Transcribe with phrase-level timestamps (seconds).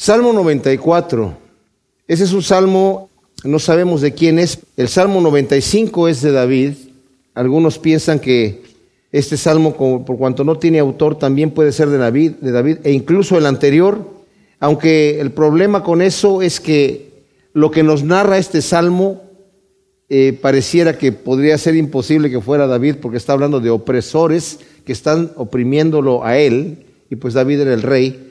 [0.00, 1.36] Salmo 94.
[2.06, 3.10] Ese es un salmo,
[3.42, 4.60] no sabemos de quién es.
[4.76, 6.74] El Salmo 95 es de David.
[7.34, 8.62] Algunos piensan que
[9.10, 12.92] este salmo, por cuanto no tiene autor, también puede ser de David, de David, e
[12.92, 14.08] incluso el anterior,
[14.60, 19.20] aunque el problema con eso es que lo que nos narra este salmo
[20.08, 24.92] eh, pareciera que podría ser imposible que fuera David, porque está hablando de opresores que
[24.92, 28.27] están oprimiéndolo a él, y pues David era el rey.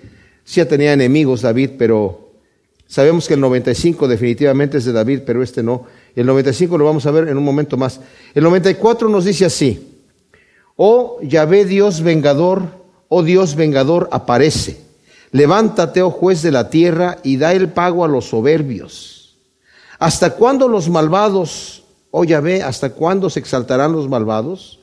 [0.48, 2.30] Sí tenía enemigos David, pero
[2.88, 5.84] sabemos que el 95 definitivamente es de David, pero este no.
[6.16, 8.00] El 95 lo vamos a ver en un momento más.
[8.34, 10.02] El 94 nos dice así,
[10.78, 12.64] oh Yahvé Dios vengador,
[13.10, 14.78] oh Dios vengador, aparece.
[15.34, 19.36] Levántate, oh juez de la tierra, y da el pago a los soberbios
[20.00, 24.80] ¿Hasta cuándo los malvados, oh Yahvé, hasta cuándo se exaltarán los malvados?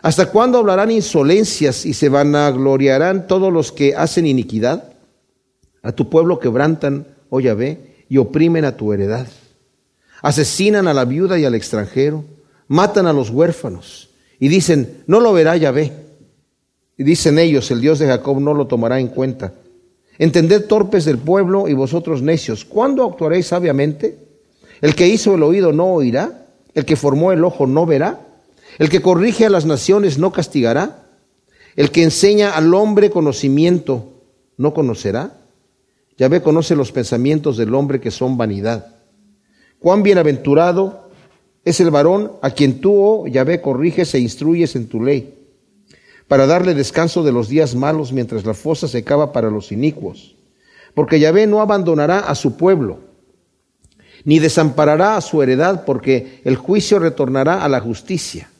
[0.00, 4.91] ¿Hasta cuándo hablarán insolencias y se vanagloriarán todos los que hacen iniquidad?
[5.82, 9.26] A tu pueblo quebrantan, oh Yahvé, y oprimen a tu heredad.
[10.22, 12.24] Asesinan a la viuda y al extranjero,
[12.68, 15.92] matan a los huérfanos y dicen, no lo verá Yahvé.
[16.96, 19.54] Y dicen ellos, el Dios de Jacob no lo tomará en cuenta.
[20.18, 24.18] Entended torpes del pueblo y vosotros necios, ¿cuándo actuaréis sabiamente?
[24.80, 28.20] El que hizo el oído no oirá, el que formó el ojo no verá,
[28.78, 31.06] el que corrige a las naciones no castigará,
[31.76, 34.22] el que enseña al hombre conocimiento
[34.56, 35.41] no conocerá.
[36.18, 38.96] Yahvé conoce los pensamientos del hombre que son vanidad.
[39.78, 41.10] Cuán bienaventurado
[41.64, 45.34] es el varón a quien tú, oh Yahvé, corriges e instruyes en tu ley,
[46.28, 50.36] para darle descanso de los días malos mientras la fosa se cava para los inicuos.
[50.94, 53.12] Porque Yahvé no abandonará a su pueblo
[54.24, 58.50] ni desamparará a su heredad, porque el juicio retornará a la justicia,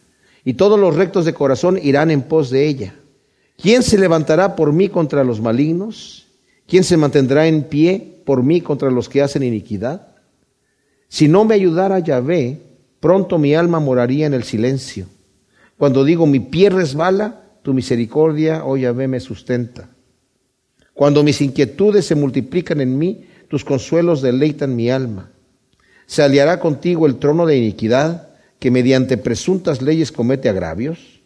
[0.44, 2.94] y todos los rectos de corazón irán en pos de ella.
[3.56, 6.21] ¿Quién se levantará por mí contra los malignos?
[6.72, 10.14] ¿Quién se mantendrá en pie por mí contra los que hacen iniquidad?
[11.06, 12.62] Si no me ayudara Yahvé,
[12.98, 15.04] pronto mi alma moraría en el silencio.
[15.76, 19.90] Cuando digo mi pie resbala, tu misericordia, oh Yahvé, me sustenta.
[20.94, 25.30] Cuando mis inquietudes se multiplican en mí, tus consuelos deleitan mi alma.
[26.06, 31.20] ¿Se aliará contigo el trono de iniquidad que mediante presuntas leyes comete agravios?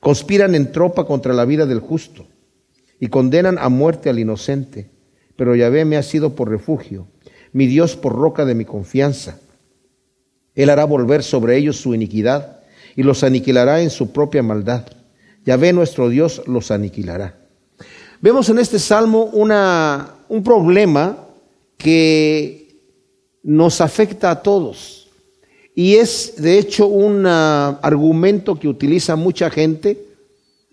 [0.00, 2.26] Conspiran en tropa contra la vida del justo
[3.00, 4.90] y condenan a muerte al inocente.
[5.36, 7.06] Pero Yahvé me ha sido por refugio,
[7.52, 9.38] mi Dios por roca de mi confianza.
[10.54, 12.60] Él hará volver sobre ellos su iniquidad
[12.96, 14.86] y los aniquilará en su propia maldad.
[15.44, 17.36] Yahvé nuestro Dios los aniquilará.
[18.20, 21.26] Vemos en este salmo una, un problema
[21.76, 22.80] que
[23.42, 25.08] nos afecta a todos.
[25.74, 30.02] Y es, de hecho, un ah, argumento que utiliza mucha gente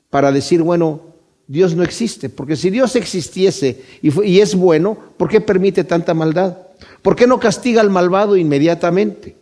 [0.10, 1.13] para decir, bueno,
[1.48, 2.30] Dios no existe.
[2.30, 6.58] Porque si Dios existiese y, es bueno, ¿por qué permite tanta maldad?
[7.02, 9.36] ¿Por qué no castiga al malvado inmediatamente?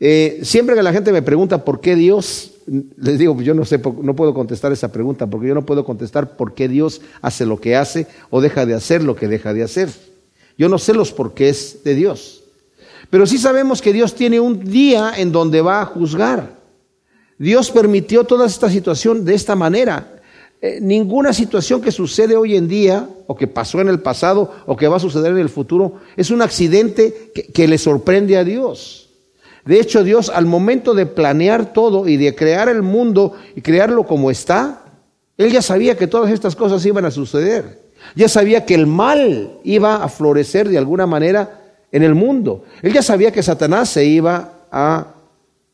[0.00, 2.54] Eh, siempre que la gente me pregunta por qué Dios,
[2.96, 6.36] les digo, yo no sé, no puedo contestar esa pregunta, porque yo no puedo contestar
[6.36, 9.62] por qué Dios hace lo que hace o deja de hacer lo que deja de
[9.62, 9.90] hacer.
[10.58, 12.42] Yo no sé los porqués de Dios.
[13.10, 16.58] Pero sí sabemos que Dios tiene un día en donde va a juzgar.
[17.38, 20.21] Dios permitió toda esta situación de esta manera.
[20.64, 24.76] Eh, ninguna situación que sucede hoy en día, o que pasó en el pasado, o
[24.76, 28.44] que va a suceder en el futuro, es un accidente que, que le sorprende a
[28.44, 29.10] Dios.
[29.64, 34.04] De hecho, Dios al momento de planear todo y de crear el mundo y crearlo
[34.06, 34.84] como está,
[35.36, 37.82] Él ya sabía que todas estas cosas iban a suceder.
[38.14, 42.64] Ya sabía que el mal iba a florecer de alguna manera en el mundo.
[42.82, 45.11] Él ya sabía que Satanás se iba a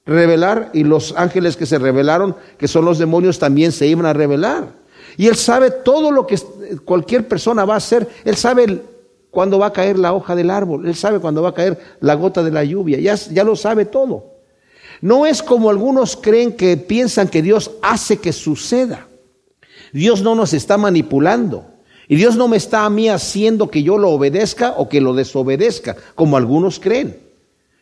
[0.09, 4.15] revelar y los ángeles que se revelaron, que son los demonios, también se iban a
[4.15, 4.73] revelar.
[5.17, 6.39] Y él sabe todo lo que
[6.85, 8.09] cualquier persona va a hacer.
[8.25, 8.81] Él sabe
[9.31, 10.87] cuándo va a caer la hoja del árbol.
[10.87, 12.99] Él sabe cuándo va a caer la gota de la lluvia.
[12.99, 14.39] Ya, ya lo sabe todo.
[15.01, 19.07] No es como algunos creen que piensan que Dios hace que suceda.
[19.93, 21.67] Dios no nos está manipulando.
[22.09, 25.15] Y Dios no me está a mí haciendo que yo lo obedezca o que lo
[25.15, 27.28] desobedezca, como algunos creen.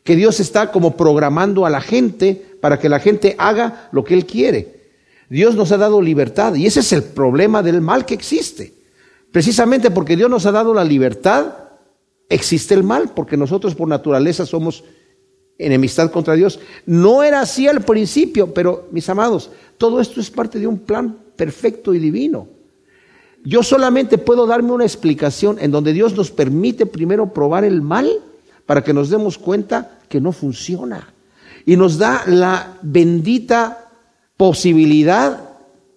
[0.07, 4.15] Que Dios está como programando a la gente para que la gente haga lo que
[4.15, 4.77] Él quiere.
[5.29, 8.73] Dios nos ha dado libertad y ese es el problema del mal que existe.
[9.33, 11.55] Precisamente porque Dios nos ha dado la libertad,
[12.29, 14.85] existe el mal, porque nosotros por naturaleza somos
[15.59, 16.61] enemistad contra Dios.
[16.87, 21.19] No era así al principio, pero mis amados, todo esto es parte de un plan
[21.35, 22.47] perfecto y divino.
[23.45, 28.09] Yo solamente puedo darme una explicación en donde Dios nos permite primero probar el mal
[28.67, 31.15] para que nos demos cuenta que no funciona.
[31.65, 33.91] Y nos da la bendita
[34.37, 35.51] posibilidad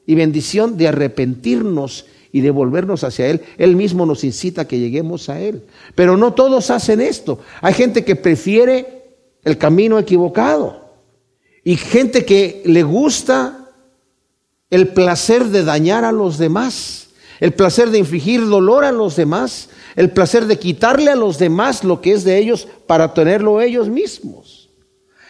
[0.05, 3.41] y bendición de arrepentirnos y de volvernos hacia Él.
[3.57, 5.63] Él mismo nos incita a que lleguemos a Él.
[5.95, 7.39] Pero no todos hacen esto.
[7.61, 10.89] Hay gente que prefiere el camino equivocado
[11.63, 13.69] y gente que le gusta
[14.69, 19.69] el placer de dañar a los demás, el placer de infligir dolor a los demás,
[19.95, 23.89] el placer de quitarle a los demás lo que es de ellos para tenerlo ellos
[23.89, 24.69] mismos.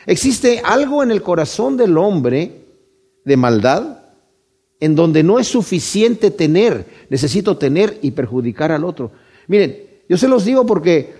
[0.05, 2.65] Existe algo en el corazón del hombre
[3.25, 3.99] de maldad
[4.79, 9.11] en donde no es suficiente tener, necesito tener y perjudicar al otro.
[9.47, 11.13] Miren, yo se los digo porque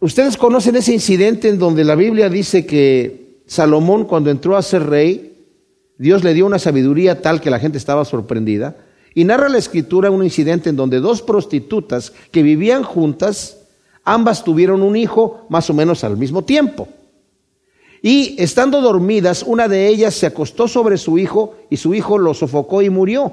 [0.00, 4.86] ustedes conocen ese incidente en donde la Biblia dice que Salomón cuando entró a ser
[4.86, 5.36] rey,
[5.98, 8.76] Dios le dio una sabiduría tal que la gente estaba sorprendida.
[9.16, 13.56] Y narra la escritura un incidente en donde dos prostitutas que vivían juntas,
[14.04, 16.86] ambas tuvieron un hijo más o menos al mismo tiempo.
[18.02, 22.34] Y estando dormidas, una de ellas se acostó sobre su hijo y su hijo lo
[22.34, 23.32] sofocó y murió.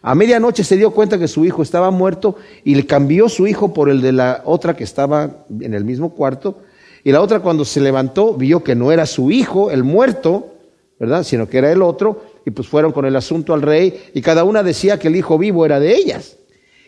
[0.00, 3.74] A medianoche se dio cuenta que su hijo estaba muerto y le cambió su hijo
[3.74, 6.58] por el de la otra que estaba en el mismo cuarto.
[7.02, 10.54] Y la otra cuando se levantó vio que no era su hijo, el muerto,
[11.00, 11.24] ¿verdad?
[11.24, 12.33] Sino que era el otro.
[12.46, 15.38] Y pues fueron con el asunto al rey y cada una decía que el hijo
[15.38, 16.36] vivo era de ellas.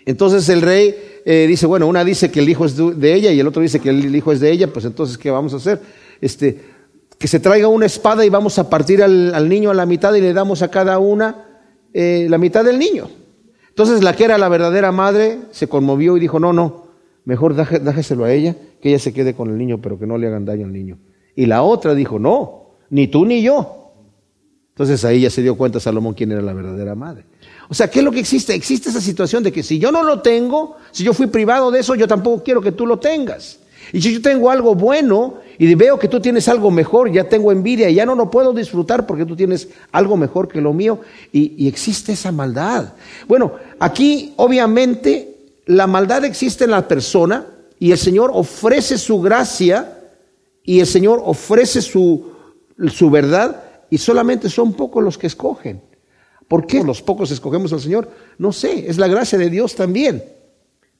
[0.05, 0.95] Entonces el rey
[1.25, 3.81] eh, dice, bueno, una dice que el hijo es de ella y el otro dice
[3.81, 5.81] que el hijo es de ella, pues entonces, ¿qué vamos a hacer?
[6.21, 6.61] Este,
[7.19, 10.21] que se traiga una espada y vamos a partir al, niño a la mitad y
[10.21, 11.45] le damos a cada una
[11.93, 13.09] eh, la mitad del niño.
[13.69, 16.87] Entonces la que era la verdadera madre se conmovió y dijo, no, no,
[17.25, 20.29] mejor déjeselo a ella, que ella se quede con el niño, pero que no le
[20.29, 20.99] hagan daño al niño.
[21.35, 23.86] Y la otra dijo, no, ni tú ni yo.
[24.77, 27.25] Entonces ahí ya se dio cuenta Salomón quién era la verdadera madre.
[27.71, 28.55] O sea, ¿qué es lo que existe?
[28.55, 31.81] Existe esa situación de que si yo no lo tengo, si yo fui privado de
[31.81, 33.59] eso, yo tampoco quiero que tú lo tengas.
[33.95, 37.53] Y si yo tengo algo bueno y veo que tú tienes algo mejor, ya tengo
[37.53, 41.01] envidia y ya no lo puedo disfrutar porque tú tienes algo mejor que lo mío
[41.33, 42.93] y, existe esa maldad.
[43.27, 47.47] Bueno, aquí obviamente la maldad existe en la persona
[47.79, 50.03] y el Señor ofrece su gracia
[50.63, 52.27] y el Señor ofrece su,
[52.89, 55.83] su verdad y solamente son pocos los que escogen.
[56.49, 58.11] ¿Por qué los pocos escogemos al Señor?
[58.39, 60.25] No sé, es la gracia de Dios también.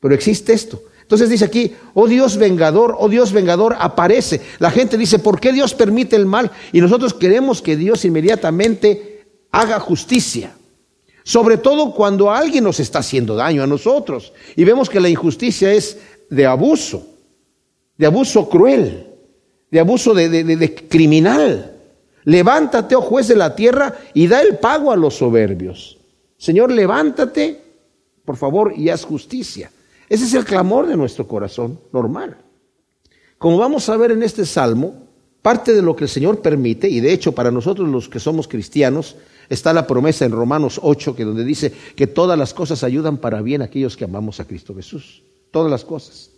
[0.01, 0.83] Pero existe esto.
[1.03, 4.41] Entonces dice aquí, oh Dios vengador, oh Dios vengador, aparece.
[4.59, 6.51] La gente dice, ¿por qué Dios permite el mal?
[6.73, 10.57] Y nosotros queremos que Dios inmediatamente haga justicia.
[11.23, 14.33] Sobre todo cuando alguien nos está haciendo daño a nosotros.
[14.57, 15.99] Y vemos que la injusticia es
[16.29, 17.07] de abuso,
[17.97, 19.07] de abuso cruel,
[19.71, 21.76] de abuso de, de criminal.
[22.27, 25.97] Levántate, oh juez de la tierra, y da el pago a los soberbios.
[26.37, 27.63] Señor, levántate,
[28.25, 29.71] por favor, y haz justicia.
[30.09, 32.37] Ese es el clamor de nuestro corazón normal.
[33.39, 35.07] Como vamos a ver en este salmo,
[35.41, 38.49] parte de lo que el Señor permite, y de hecho para nosotros los que somos
[38.49, 39.15] cristianos,
[39.49, 43.41] está la promesa en Romanos 8, que donde dice que todas las cosas ayudan para
[43.41, 45.23] bien a aquellos que amamos a Cristo Jesús.
[45.53, 46.31] Todas las cosas.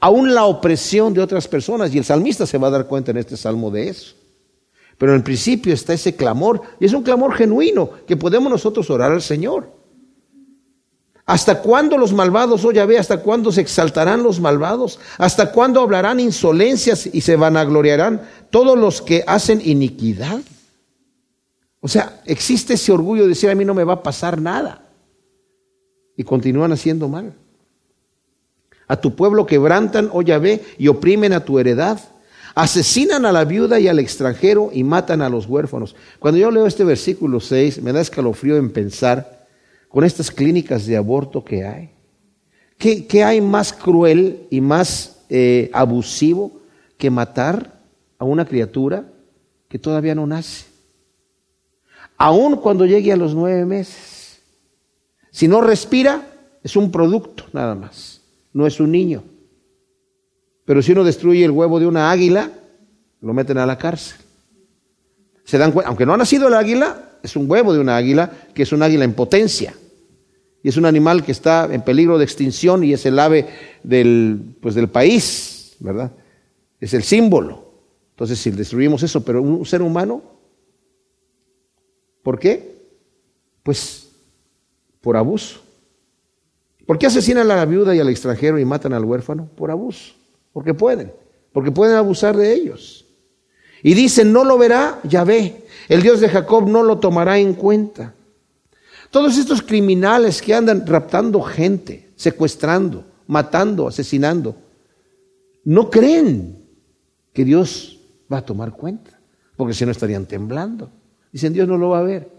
[0.00, 3.18] Aún la opresión de otras personas, y el salmista se va a dar cuenta en
[3.18, 4.14] este salmo de eso.
[4.98, 8.88] Pero en el principio está ese clamor, y es un clamor genuino que podemos nosotros
[8.90, 9.72] orar al Señor.
[11.26, 15.00] ¿Hasta cuándo los malvados, oh Yahvé, hasta cuándo se exaltarán los malvados?
[15.16, 20.40] ¿Hasta cuándo hablarán insolencias y se vanagloriarán todos los que hacen iniquidad?
[21.80, 24.82] O sea, existe ese orgullo de decir a mí no me va a pasar nada.
[26.16, 27.34] Y continúan haciendo mal.
[28.86, 32.00] A tu pueblo quebrantan, oh Yahvé, y oprimen a tu heredad.
[32.54, 35.96] Asesinan a la viuda y al extranjero y matan a los huérfanos.
[36.18, 39.34] Cuando yo leo este versículo 6, me da escalofrío en pensar
[39.94, 41.90] con estas clínicas de aborto que hay?
[42.76, 46.50] ¿Qué, hay más cruel y más eh, abusivo
[46.98, 47.80] que matar
[48.18, 49.04] a una criatura
[49.68, 50.66] que todavía no nace?
[52.16, 54.42] Aún cuando llegue a los nueve meses.
[55.30, 56.26] Si no respira,
[56.64, 58.20] es un producto nada más,
[58.52, 59.22] no es un niño.
[60.64, 62.50] Pero si uno destruye el huevo de una águila,
[63.20, 64.18] lo meten a la cárcel.
[65.44, 68.62] Se dan aunque no ha nacido el águila, es un huevo de una águila que
[68.62, 69.74] es un águila en potencia
[70.64, 73.46] y es un animal que está en peligro de extinción y es el ave
[73.82, 76.10] del, pues del país, ¿verdad?
[76.80, 77.70] Es el símbolo.
[78.12, 80.22] Entonces, si destruimos eso, pero un ser humano,
[82.22, 82.86] ¿por qué?
[83.62, 84.08] Pues
[85.02, 85.60] por abuso.
[86.86, 89.46] ¿Por qué asesinan a la viuda y al extranjero y matan al huérfano?
[89.54, 90.14] Por abuso.
[90.54, 91.12] Porque pueden.
[91.52, 93.04] Porque pueden abusar de ellos.
[93.82, 95.66] Y dicen, no lo verá Yahvé.
[95.90, 98.14] El Dios de Jacob no lo tomará en cuenta.
[99.10, 104.56] Todos estos criminales que andan raptando gente, secuestrando, matando, asesinando,
[105.64, 106.64] no creen
[107.32, 108.00] que Dios
[108.32, 109.18] va a tomar cuenta,
[109.56, 110.90] porque si no estarían temblando.
[111.30, 112.30] Dicen, Dios no lo va a ver.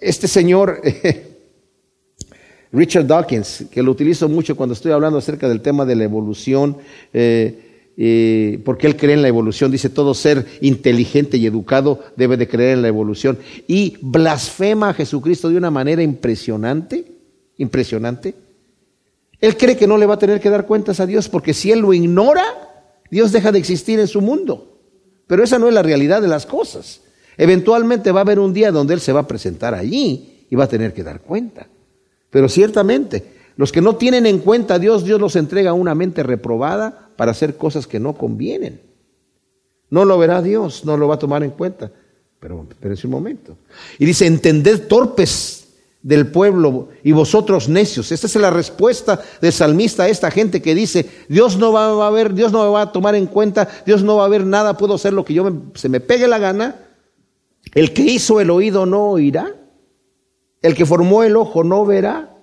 [0.00, 0.80] Este señor
[2.74, 6.76] Richard Dawkins, que lo utilizo mucho cuando estoy hablando acerca del tema de la evolución,
[7.12, 12.48] eh, porque él cree en la evolución, dice todo ser inteligente y educado debe de
[12.48, 13.38] creer en la evolución,
[13.68, 17.04] y blasfema a Jesucristo de una manera impresionante,
[17.58, 18.34] impresionante.
[19.40, 21.70] Él cree que no le va a tener que dar cuentas a Dios, porque si
[21.70, 22.44] él lo ignora,
[23.10, 24.80] Dios deja de existir en su mundo.
[25.26, 27.02] Pero esa no es la realidad de las cosas.
[27.36, 30.64] Eventualmente va a haber un día donde Él se va a presentar allí y va
[30.64, 31.66] a tener que dar cuenta.
[32.34, 33.24] Pero ciertamente,
[33.56, 37.30] los que no tienen en cuenta a Dios, Dios los entrega una mente reprobada para
[37.30, 38.80] hacer cosas que no convienen.
[39.88, 41.92] No lo verá Dios, no lo va a tomar en cuenta.
[42.40, 43.56] Pero, pero es un momento.
[44.00, 45.68] Y dice, entended torpes
[46.02, 48.10] del pueblo y vosotros necios.
[48.10, 52.10] Esta es la respuesta del salmista a esta gente que dice, Dios no va a
[52.10, 54.76] ver, Dios no me va a tomar en cuenta, Dios no va a ver nada,
[54.76, 56.80] puedo hacer lo que yo se me pegue la gana.
[57.76, 59.54] El que hizo el oído no oirá.
[60.64, 62.34] El que formó el ojo no verá.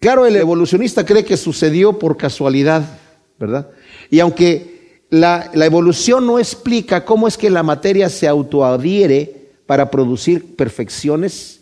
[0.00, 2.98] Claro, el evolucionista cree que sucedió por casualidad,
[3.38, 3.70] ¿verdad?
[4.10, 10.56] Y aunque la, evolución no explica cómo es que la materia se autoadhiere para producir
[10.56, 11.60] perfecciones,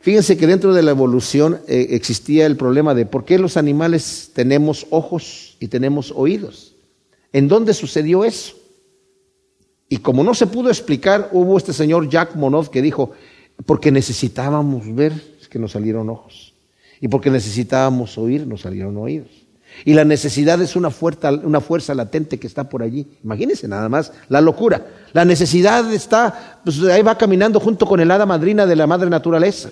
[0.00, 4.30] Fíjense que dentro de la evolución eh, existía el problema de por qué los animales
[4.34, 6.76] tenemos ojos y tenemos oídos.
[7.32, 8.54] ¿En dónde sucedió eso?
[9.88, 13.14] Y como no se pudo explicar, hubo este señor Jack Monod que dijo,
[13.64, 15.12] porque necesitábamos ver,
[15.48, 16.52] que nos salieron ojos.
[17.00, 19.30] Y porque necesitábamos oír, nos salieron oídos.
[19.84, 23.06] Y la necesidad es una fuerza, una fuerza latente que está por allí.
[23.22, 24.86] Imagínense nada más la locura.
[25.12, 29.10] La necesidad está, pues ahí va caminando junto con el hada madrina de la madre
[29.10, 29.70] naturaleza.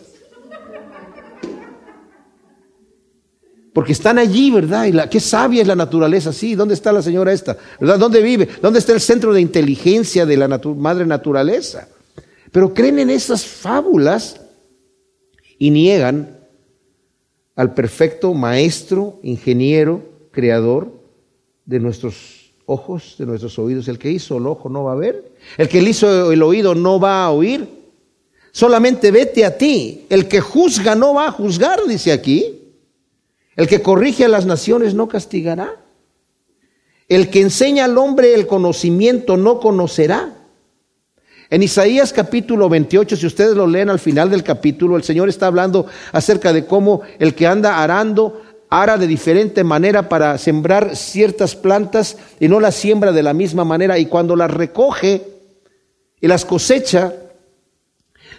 [3.73, 4.85] Porque están allí, ¿verdad?
[4.85, 6.55] Y la, qué sabia es la naturaleza, sí.
[6.55, 7.57] ¿Dónde está la señora esta?
[7.81, 7.99] ¿Verdad?
[7.99, 8.49] ¿Dónde vive?
[8.63, 11.89] ¿Dónde está el centro de inteligencia de la madre naturaleza?
[12.55, 14.41] Pero creen en esas fábulas
[15.59, 16.39] y niegan
[17.57, 20.93] al perfecto maestro, ingeniero, creador
[21.65, 23.89] de nuestros ojos, de nuestros oídos.
[23.89, 25.33] El que hizo el ojo no va a ver.
[25.59, 27.67] El que hizo el oído no va a oír.
[28.53, 30.07] Solamente vete a ti.
[30.09, 32.63] El que juzga no va a juzgar, dice aquí.
[33.57, 35.85] El que corrige a las naciones no castigará.
[37.09, 40.34] El que enseña al hombre el conocimiento no conocerá.
[41.51, 45.47] En Isaías capítulo 28, si ustedes lo leen al final del capítulo, el Señor está
[45.47, 51.55] hablando acerca de cómo el que anda arando ara de diferente manera para sembrar ciertas
[51.55, 55.23] plantas y no las siembra de la misma manera y cuando las recoge
[56.21, 57.13] y las cosecha,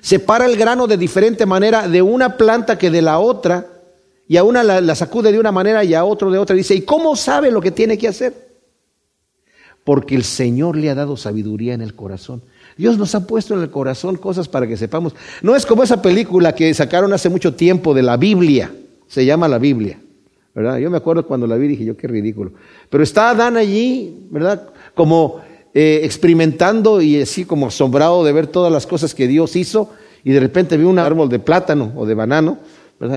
[0.02, 3.68] separa el grano de diferente manera de una planta que de la otra
[4.28, 6.56] y a una la, sacude de una manera y a otro de otra.
[6.56, 8.34] Dice, ¿y cómo sabe lo que tiene que hacer?
[9.84, 12.42] Porque el Señor le ha dado sabiduría en el corazón.
[12.78, 15.16] Dios nos ha puesto en el corazón cosas para que sepamos.
[15.42, 18.74] No es como esa película que sacaron hace mucho tiempo de la Biblia.
[19.08, 20.00] Se llama la Biblia.
[20.54, 20.78] ¿verdad?
[20.78, 22.52] Yo me acuerdo cuando la vi dije yo qué ridículo.
[22.90, 24.70] Pero está Adán allí, ¿verdad?
[24.94, 25.42] Como
[25.74, 29.92] eh, experimentando y así como asombrado de ver todas las cosas que Dios hizo
[30.24, 32.60] y de repente vio un árbol de plátano o de banano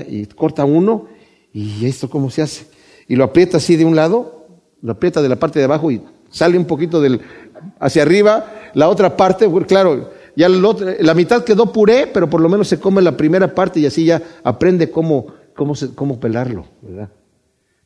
[0.07, 1.07] y corta uno,
[1.53, 2.67] y esto cómo se hace.
[3.07, 4.45] Y lo aprieta así de un lado,
[4.81, 7.21] lo aprieta de la parte de abajo y sale un poquito del,
[7.79, 12.67] hacia arriba, la otra parte, claro, ya la mitad quedó puré, pero por lo menos
[12.67, 17.09] se come la primera parte y así ya aprende cómo, cómo, cómo pelarlo, ¿verdad?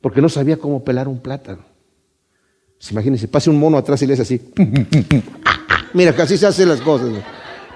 [0.01, 1.63] Porque no sabía cómo pelar un plátano.
[2.77, 4.41] Pues imagínense, pase un mono atrás y le hace así.
[5.93, 7.09] Mira, casi se hacen las cosas.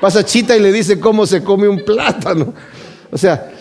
[0.02, 2.54] Pasa Chita y le dice cómo se come un plátano.
[3.10, 3.54] O sea,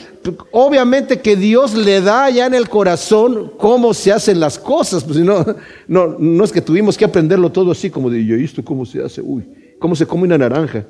[0.53, 5.19] obviamente que Dios le da ya en el corazón cómo se hacen las cosas, pues
[5.19, 5.45] no,
[5.89, 9.03] no, no es que tuvimos que aprenderlo todo así como de, ¿y esto cómo se
[9.03, 9.21] hace?
[9.21, 9.45] Uy,
[9.79, 10.87] ¿cómo se come una naranja?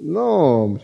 [0.00, 0.78] No,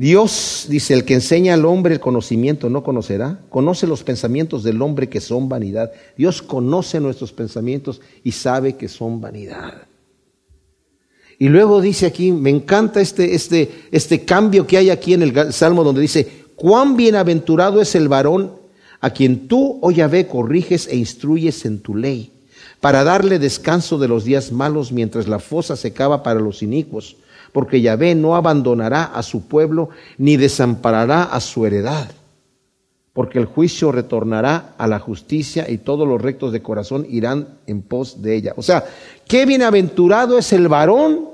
[0.00, 4.80] Dios dice, el que enseña al hombre el conocimiento no conocerá, conoce los pensamientos del
[4.80, 5.92] hombre que son vanidad.
[6.16, 9.86] Dios conoce nuestros pensamientos y sabe que son vanidad.
[11.38, 15.52] Y luego dice aquí, me encanta este, este, este cambio que hay aquí en el
[15.52, 18.52] Salmo donde dice, cuán bienaventurado es el varón
[19.00, 22.32] a quien tú, oh Yahvé, corriges e instruyes en tu ley,
[22.82, 27.16] para darle descanso de los días malos mientras la fosa se cava para los inicuos,
[27.52, 29.88] porque Yahvé no abandonará a su pueblo
[30.18, 32.10] ni desamparará a su heredad,
[33.14, 37.80] porque el juicio retornará a la justicia y todos los rectos de corazón irán en
[37.80, 38.52] pos de ella.
[38.58, 38.84] O sea,
[39.26, 41.26] qué bienaventurado es el varón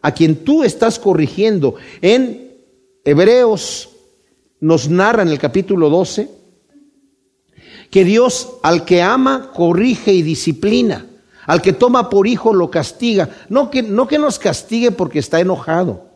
[0.00, 1.76] a quien tú estás corrigiendo.
[2.00, 2.50] En
[3.04, 3.91] Hebreos
[4.62, 6.30] nos narra en el capítulo 12
[7.90, 11.04] que Dios al que ama corrige y disciplina,
[11.46, 15.40] al que toma por hijo lo castiga, no que, no que nos castigue porque está
[15.40, 16.06] enojado,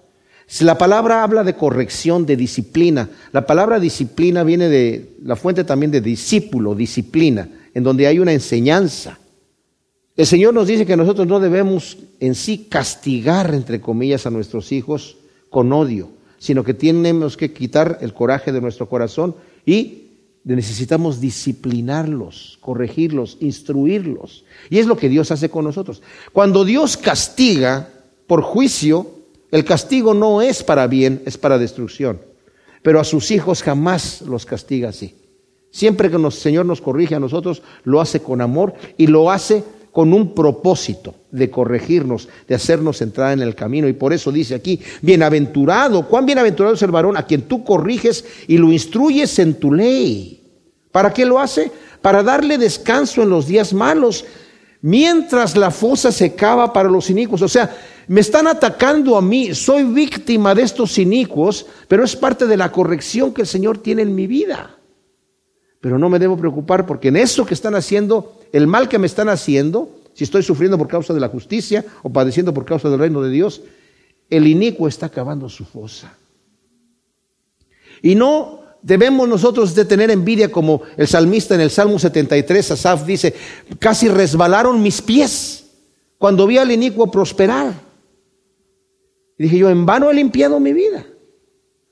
[0.47, 3.11] Si la palabra habla de corrección, de disciplina.
[3.33, 8.33] La palabra disciplina viene de la fuente también de discípulo, disciplina, en donde hay una
[8.33, 9.19] enseñanza.
[10.17, 14.71] El Señor nos dice que nosotros no debemos en sí castigar, entre comillas, a nuestros
[14.71, 15.17] hijos
[15.51, 20.03] con odio, sino que tenemos que quitar el coraje de nuestro corazón y
[20.45, 24.45] necesitamos disciplinarlos, corregirlos, instruirlos.
[24.71, 26.03] Y es lo que Dios hace con nosotros.
[26.33, 27.89] Cuando Dios castiga
[28.27, 29.11] por juicio,
[29.51, 32.21] el castigo no es para bien, es para destrucción.
[32.83, 35.17] Pero a sus hijos jamás los castiga así.
[35.71, 39.65] Siempre que el Señor nos corrige a nosotros, lo hace con amor y lo hace
[39.97, 43.89] con un propósito de corregirnos, de hacernos entrar en el camino.
[43.89, 48.23] Y por eso dice aquí, bienaventurado, cuán bienaventurado es el varón a quien tú corriges
[48.47, 50.45] y lo instruyes en tu ley.
[50.93, 51.73] ¿Para qué lo hace?
[52.03, 54.27] Para darle descanso en los días malos,
[54.83, 57.41] mientras la fosa se cava para los inicuos.
[57.41, 57.75] O sea,
[58.07, 62.71] me están atacando a mí, soy víctima de estos inicuos, pero es parte de la
[62.71, 64.76] corrección que el Señor tiene en mi vida.
[65.81, 69.07] Pero no me debo preocupar porque en eso que están haciendo, el mal que me
[69.07, 72.99] están haciendo, si estoy sufriendo por causa de la justicia o padeciendo por causa del
[72.99, 73.63] reino de Dios,
[74.31, 76.17] el inicuo está acabando su fosa.
[78.03, 83.05] Y no debemos nosotros de tener envidia como el salmista en el Salmo 73, Asaf
[83.05, 83.35] dice,
[83.79, 85.67] casi resbalaron mis pies
[86.19, 87.75] cuando vi al inicuo prosperar.
[89.39, 91.05] Y dije yo, en vano he limpiado mi vida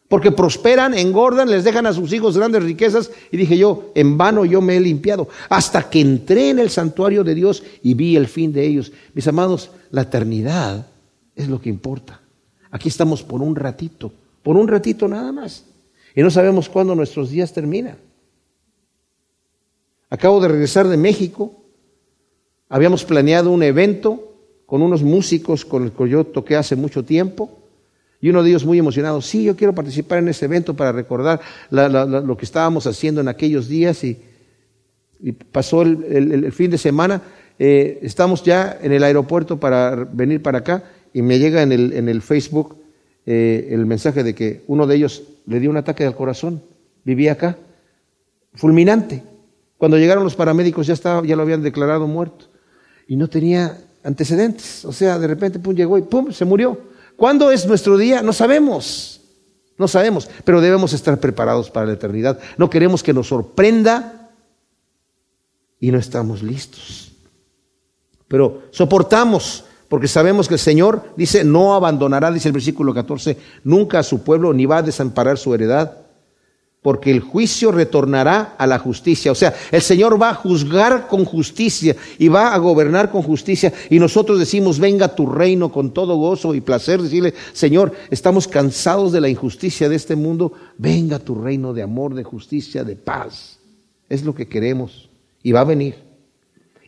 [0.09, 3.11] porque prosperan, engordan, les dejan a sus hijos grandes riquezas.
[3.31, 7.25] Y dije yo, en vano yo me he limpiado, hasta que entré en el santuario
[7.25, 8.93] de Dios y vi el fin de ellos.
[9.15, 10.87] Mis amados, la eternidad
[11.35, 12.21] es lo que importa.
[12.71, 15.65] Aquí estamos por un ratito, por un ratito nada más.
[16.15, 17.97] Y no sabemos cuándo nuestros días terminan.
[20.11, 21.53] Acabo de regresar de México.
[22.69, 24.33] Habíamos planeado un evento
[24.67, 27.63] con unos músicos con los que yo toqué hace mucho tiempo.
[28.21, 31.40] Y uno de ellos muy emocionado, sí, yo quiero participar en ese evento para recordar
[31.71, 34.02] lo que estábamos haciendo en aquellos días.
[34.04, 34.18] Y,
[35.52, 37.23] pasó el, fin de semana,
[37.59, 41.92] eh, estamos ya en el aeropuerto para venir para acá y me llega en el,
[41.92, 42.77] en el Facebook
[43.27, 46.62] eh, el mensaje de que uno de ellos le dio un ataque al corazón,
[47.05, 47.57] vivía acá,
[48.55, 49.22] fulminante.
[49.79, 52.46] Cuando llegaron los paramédicos ya, estaba, ya lo habían declarado muerto
[53.07, 54.85] y no tenía antecedentes.
[54.85, 56.79] O sea, de repente pum, llegó y pum, se murió.
[57.16, 58.22] ¿Cuándo es nuestro día?
[58.22, 59.20] No sabemos.
[59.77, 62.38] No sabemos, pero debemos estar preparados para la eternidad.
[62.57, 64.31] No queremos que nos sorprenda
[65.81, 67.12] y no estamos listos.
[68.29, 73.98] Pero soportamos, porque sabemos que el Señor dice, no abandonará, dice el versículo 14, nunca
[73.98, 76.04] a su pueblo, ni va a desamparar su heredad
[76.85, 79.33] porque el juicio retornará a la justicia.
[79.33, 83.73] O sea, el Señor va a juzgar con justicia y va a gobernar con justicia.
[83.88, 87.01] Y nosotros decimos, venga tu reino con todo gozo y placer.
[87.01, 90.53] Decirle, Señor, estamos cansados de la injusticia de este mundo.
[90.77, 93.59] Venga tu reino de amor, de justicia, de paz.
[94.11, 95.09] Es lo que queremos.
[95.42, 95.94] Y va a venir.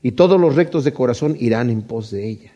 [0.03, 2.56] Y todos los rectos de corazón irán en pos de ella.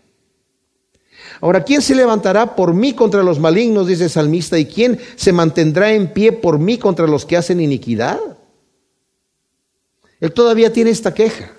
[1.41, 3.87] Ahora, ¿quién se levantará por mí contra los malignos?
[3.87, 4.59] Dice el salmista.
[4.59, 8.19] ¿Y quién se mantendrá en pie por mí contra los que hacen iniquidad?
[10.21, 11.53] Él todavía tiene esta queja.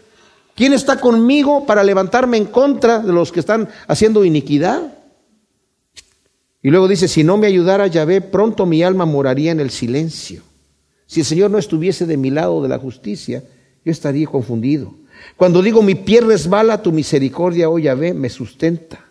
[0.55, 4.93] ¿Quién está conmigo para levantarme en contra de los que están haciendo iniquidad?
[6.61, 10.43] Y luego dice, si no me ayudara Yahvé, pronto mi alma moraría en el silencio.
[11.07, 13.43] Si el Señor no estuviese de mi lado de la justicia,
[13.83, 14.93] yo estaría confundido.
[15.35, 19.10] Cuando digo mi pie resbala, tu misericordia, oh Yahvé, me sustenta.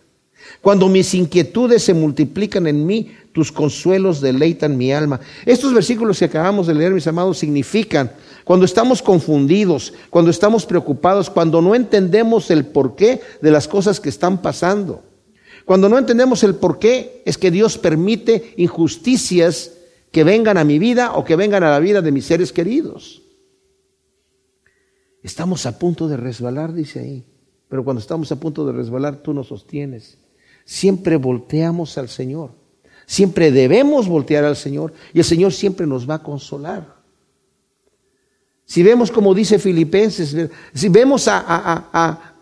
[0.61, 5.19] Cuando mis inquietudes se multiplican en mí, tus consuelos deleitan mi alma.
[5.45, 8.11] Estos versículos que acabamos de leer, mis amados, significan
[8.43, 14.09] cuando estamos confundidos, cuando estamos preocupados, cuando no entendemos el porqué de las cosas que
[14.09, 15.03] están pasando.
[15.65, 19.73] Cuando no entendemos el porqué es que Dios permite injusticias
[20.11, 23.21] que vengan a mi vida o que vengan a la vida de mis seres queridos.
[25.23, 27.25] Estamos a punto de resbalar, dice ahí.
[27.69, 30.17] Pero cuando estamos a punto de resbalar, tú nos sostienes
[30.71, 32.51] siempre volteamos al Señor.
[33.05, 36.95] Siempre debemos voltear al Señor y el Señor siempre nos va a consolar.
[38.65, 42.35] Si vemos como dice Filipenses, si vemos a,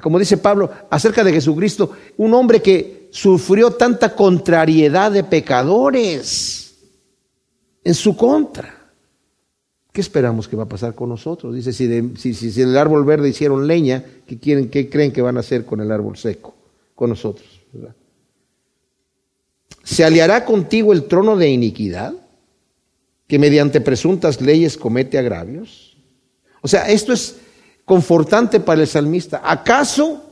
[0.00, 6.72] como dice Pablo, acerca de Jesucristo, un hombre que sufrió tanta contrariedad de pecadores
[7.82, 8.92] en su contra.
[9.90, 11.52] ¿Qué esperamos que va a pasar con nosotros?
[11.52, 15.40] Dice, si, si, el árbol verde hicieron leña, ¿qué, quieren, ¿qué creen que van a
[15.40, 16.54] hacer con el árbol seco?
[16.94, 17.55] Con nosotros.
[19.82, 22.14] ¿Se aliará contigo el trono de iniquidad
[23.26, 25.96] que mediante presuntas leyes comete agravios?
[26.60, 27.36] O sea, esto es
[27.84, 29.40] confortante para el salmista.
[29.44, 30.26] ¿Acaso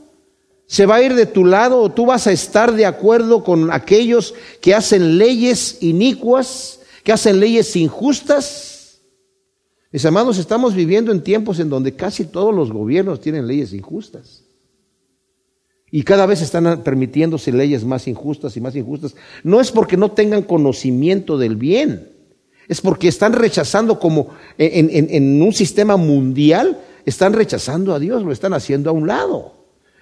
[0.67, 3.71] se va a ir de tu lado o tú vas a estar de acuerdo con
[3.71, 8.99] aquellos que hacen leyes inicuas, que hacen leyes injustas.
[9.91, 14.44] Mis amados, estamos viviendo en tiempos en donde casi todos los gobiernos tienen leyes injustas.
[15.91, 19.15] Y cada vez están permitiéndose leyes más injustas y más injustas.
[19.43, 22.11] No es porque no tengan conocimiento del bien,
[22.67, 28.53] es porque están rechazando como en, un sistema mundial, están rechazando a Dios, lo están
[28.53, 29.53] haciendo a un lado.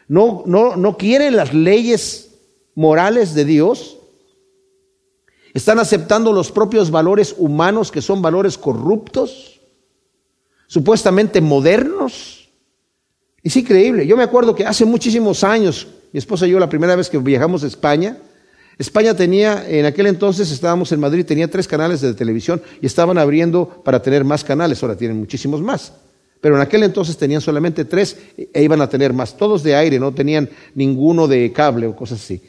[0.07, 2.31] No, no, no quieren las leyes
[2.75, 3.97] morales de Dios.
[5.53, 9.61] Están aceptando los propios valores humanos que son valores corruptos,
[10.67, 12.42] supuestamente modernos.
[13.43, 14.07] Es increíble.
[14.07, 17.17] Yo me acuerdo que hace muchísimos años, mi esposa y yo la primera vez que
[17.17, 18.17] viajamos a España,
[18.77, 23.17] España tenía, en aquel entonces estábamos en Madrid, tenía tres canales de televisión y estaban
[23.17, 25.93] abriendo para tener más canales, ahora tienen muchísimos más.
[26.41, 29.99] Pero en aquel entonces tenían solamente tres e iban a tener más, todos de aire,
[29.99, 32.41] no tenían ninguno de cable o cosas así.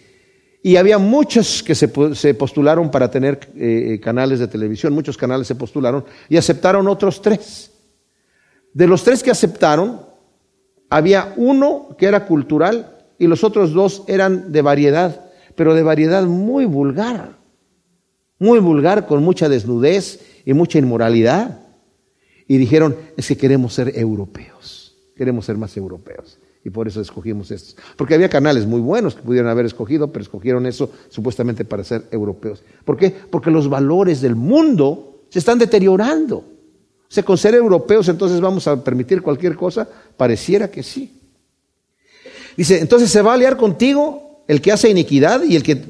[0.63, 5.55] Y había muchos que se, postularon para tener eh, canales de televisión, muchos canales se
[5.55, 7.71] postularon y aceptaron otros tres.
[8.73, 10.01] De los tres que aceptaron,
[10.91, 16.25] había uno que era cultural y los otros dos eran de variedad, pero de variedad
[16.25, 17.39] muy vulgar,
[18.39, 21.61] muy vulgar, con mucha desnudez y mucha inmoralidad
[22.47, 26.39] y dijeron, es que queremos ser europeos, queremos ser más europeos.
[26.67, 27.77] Y por eso escogimos estos.
[27.97, 32.09] Porque había canales muy buenos que pudieron haber escogido, pero escogieron eso supuestamente para ser
[32.11, 32.63] europeos.
[32.87, 33.11] ¿Por qué?
[33.11, 36.54] Porque los valores del mundo se están deteriorando.
[37.15, 41.13] O sea, con ser europeos entonces vamos a permitir cualquier cosa, pareciera que sí.
[42.57, 45.81] Dice, entonces se va a aliar contigo el que hace iniquidad y el que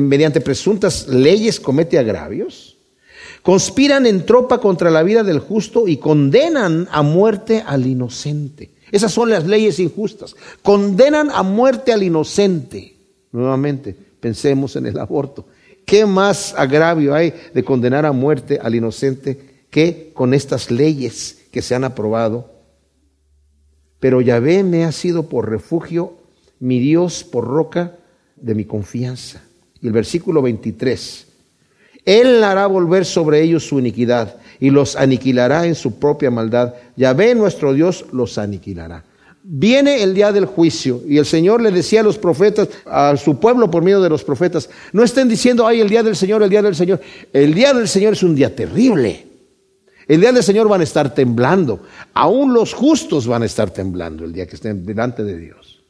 [0.00, 2.78] mediante presuntas leyes comete agravios.
[3.42, 8.70] Conspiran en tropa contra la vida del justo y condenan a muerte al inocente.
[8.90, 10.34] Esas son las leyes injustas.
[10.62, 12.96] Condenan a muerte al inocente.
[13.32, 15.44] Nuevamente, pensemos en el aborto.
[15.84, 21.62] ¿Qué más agravio hay de condenar a muerte al inocente que con estas leyes que
[21.62, 22.50] se han aprobado?
[24.00, 26.14] Pero Yahvé me ha sido por refugio,
[26.60, 27.96] mi Dios por roca
[28.36, 29.42] de mi confianza.
[29.80, 31.26] Y el versículo 23.
[32.04, 36.74] Él hará volver sobre ellos su iniquidad y los aniquilará en su propia maldad.
[36.96, 39.04] Yahvé nuestro Dios los aniquilará.
[39.42, 43.38] Viene el día del juicio y el Señor le decía a los profetas, a su
[43.38, 46.50] pueblo por medio de los profetas, no estén diciendo, ay, el día del Señor, el
[46.50, 47.00] día del Señor.
[47.32, 49.27] El día del Señor es un día terrible.
[50.08, 51.82] El día del Señor van a estar temblando.
[52.14, 55.84] Aún los justos van a estar temblando el día que estén delante de Dios.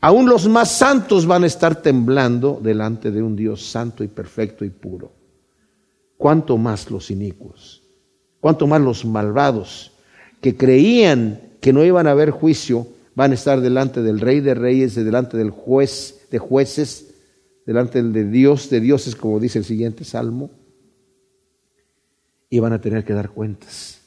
[0.00, 4.64] Aún los más santos van a estar temblando delante de un Dios santo y perfecto
[4.64, 5.18] y puro
[6.18, 7.82] cuánto más los inicuos,
[8.40, 9.92] cuánto más los malvados
[10.42, 14.54] que creían que no iban a haber juicio, van a estar delante del Rey de
[14.54, 17.14] Reyes, delante del juez de jueces,
[17.64, 20.50] delante de Dios de dioses, como dice el siguiente salmo,
[22.50, 24.00] y van a tener que dar cuentas.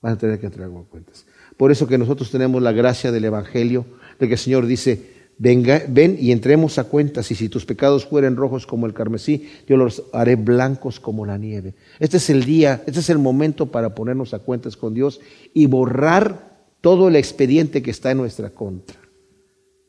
[0.00, 1.26] Van a tener que entregar cuentas.
[1.56, 3.86] Por eso que nosotros tenemos la gracia del Evangelio,
[4.18, 8.06] de que el Señor dice, Venga, ven y entremos a cuentas, y si tus pecados
[8.06, 11.74] fueren rojos como el carmesí, yo los haré blancos como la nieve.
[12.00, 15.20] Este es el día, este es el momento para ponernos a cuentas con Dios
[15.52, 18.96] y borrar todo el expediente que está en nuestra contra.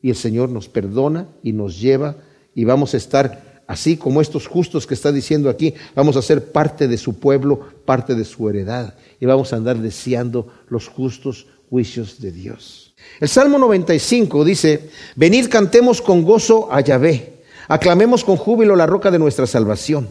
[0.02, 2.16] Y el Señor nos perdona y nos lleva
[2.54, 6.50] y vamos a estar así como estos justos que está diciendo aquí, vamos a ser
[6.50, 11.46] parte de su pueblo, parte de su heredad y vamos a andar deseando los justos
[11.70, 12.94] juicios de Dios.
[13.20, 19.10] El Salmo 95 dice, venid cantemos con gozo a Yahvé, aclamemos con júbilo la roca
[19.10, 20.08] de nuestra salvación,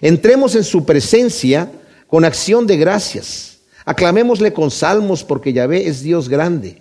[0.00, 1.72] entremos en su presencia
[2.06, 6.80] con acción de gracias, aclamémosle con salmos porque Yahvé es Dios grande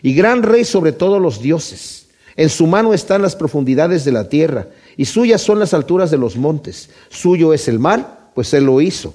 [0.00, 2.06] y gran rey sobre todos los dioses.
[2.36, 6.18] En su mano están las profundidades de la tierra y suyas son las alturas de
[6.18, 6.90] los montes.
[7.08, 9.14] Suyo es el mar, pues él lo hizo,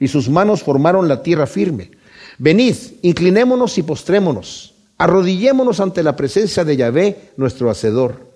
[0.00, 1.90] y sus manos formaron la tierra firme.
[2.38, 8.30] Venid, inclinémonos y postrémonos Arrodillémonos ante la presencia de Yahvé, nuestro Hacedor,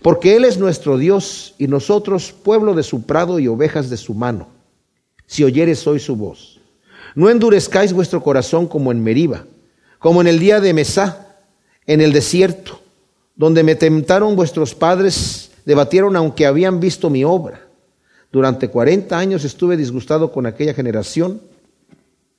[0.00, 4.14] porque Él es nuestro Dios y nosotros pueblo de su prado y ovejas de su
[4.14, 4.48] mano.
[5.26, 6.60] Si oyeres hoy su voz,
[7.14, 9.44] no endurezcáis vuestro corazón como en Meriba,
[9.98, 11.36] como en el día de Mesá,
[11.86, 12.80] en el desierto,
[13.34, 17.60] donde me tentaron vuestros padres, debatieron aunque habían visto mi obra.
[18.32, 21.42] Durante cuarenta años estuve disgustado con aquella generación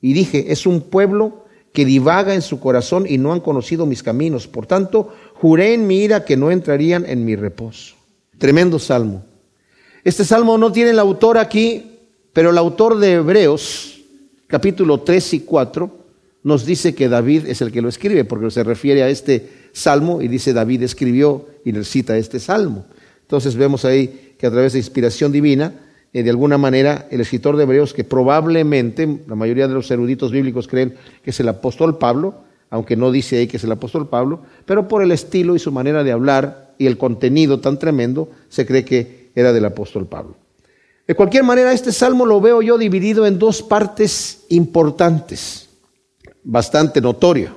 [0.02, 4.02] y dije, es un pueblo que divaga en su corazón y no han conocido mis
[4.02, 4.48] caminos.
[4.48, 7.94] Por tanto, juré en mi ira que no entrarían en mi reposo.
[8.40, 9.24] Tremendo salmo.
[10.04, 12.00] Este salmo no tiene el autor aquí,
[12.34, 14.02] pero el autor de Hebreos,
[14.48, 15.98] capítulo 3 y 4,
[16.42, 20.20] nos dice que David es el que lo escribe, porque se refiere a este salmo
[20.20, 22.86] y dice David escribió y cita este salmo.
[23.30, 25.72] Entonces vemos ahí que a través de inspiración divina,
[26.14, 30.32] eh, de alguna manera, el escritor de Hebreos, que probablemente la mayoría de los eruditos
[30.32, 32.34] bíblicos creen que es el apóstol Pablo,
[32.72, 35.72] aunque no dice ahí que es el apóstol Pablo, pero por el estilo y su
[35.72, 40.36] manera de hablar y el contenido tan tremendo, se cree que era del apóstol Pablo.
[41.06, 45.70] De cualquier manera, este salmo lo veo yo dividido en dos partes importantes,
[46.44, 47.52] bastante notorio.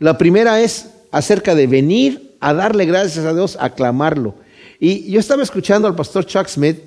[0.00, 4.34] La primera es acerca de venir a darle gracias a Dios, a clamarlo.
[4.80, 6.78] Y yo estaba escuchando al pastor Chuck Smith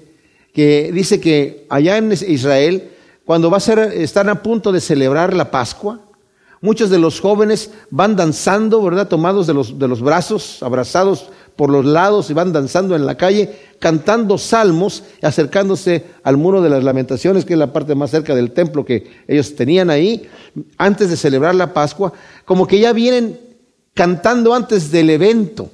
[0.54, 2.91] que dice que allá en Israel,
[3.25, 5.99] cuando va a ser, están a punto de celebrar la Pascua,
[6.63, 9.08] Muchos de los jóvenes van danzando, ¿verdad?
[9.08, 13.17] Tomados de los, de los brazos, abrazados por los lados y van danzando en la
[13.17, 13.49] calle,
[13.80, 18.51] cantando salmos, acercándose al muro de las lamentaciones, que es la parte más cerca del
[18.51, 20.30] templo que ellos tenían ahí,
[20.77, 22.13] antes de celebrar la Pascua,
[22.45, 23.39] como que ya vienen
[23.95, 25.71] cantando antes del evento.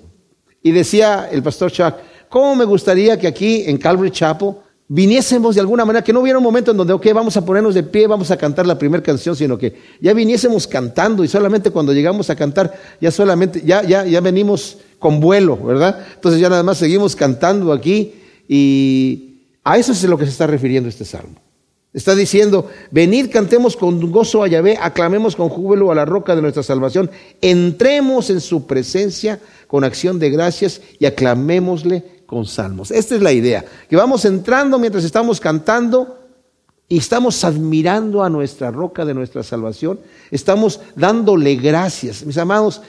[0.68, 1.94] Y decía el pastor Chuck,
[2.28, 4.56] ¿cómo me gustaría que aquí en Calvary Chapel
[4.90, 7.74] viniésemos de alguna manera, que no hubiera un momento en donde, ok, vamos a ponernos
[7.74, 11.72] de pie, vamos a cantar la primera canción, sino que ya viniésemos cantando y solamente
[11.72, 16.06] cuando llegamos a cantar, ya solamente, ya, ya, ya venimos con vuelo, ¿verdad?
[16.16, 18.16] Entonces ya nada más seguimos cantando aquí
[18.50, 21.47] y a eso es a lo que se está refiriendo este salmo.
[21.94, 26.42] Está diciendo, venid, cantemos con gozo a Yahvé, aclamemos con júbilo a la roca de
[26.42, 27.10] nuestra salvación,
[27.42, 32.92] entremos en su presencia con acción de gracias y aclamémosle con salmos.
[32.92, 36.20] Esta es la idea, que vamos entrando mientras estamos cantando
[36.90, 42.26] y estamos admirando a nuestra roca de nuestra salvación, estamos dándole gracias.
[42.26, 42.82] Mis amados,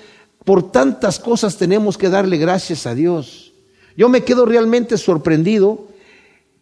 [0.44, 3.52] por tantas cosas tenemos que darle gracias a Dios.
[3.96, 5.86] Yo me quedo realmente sorprendido.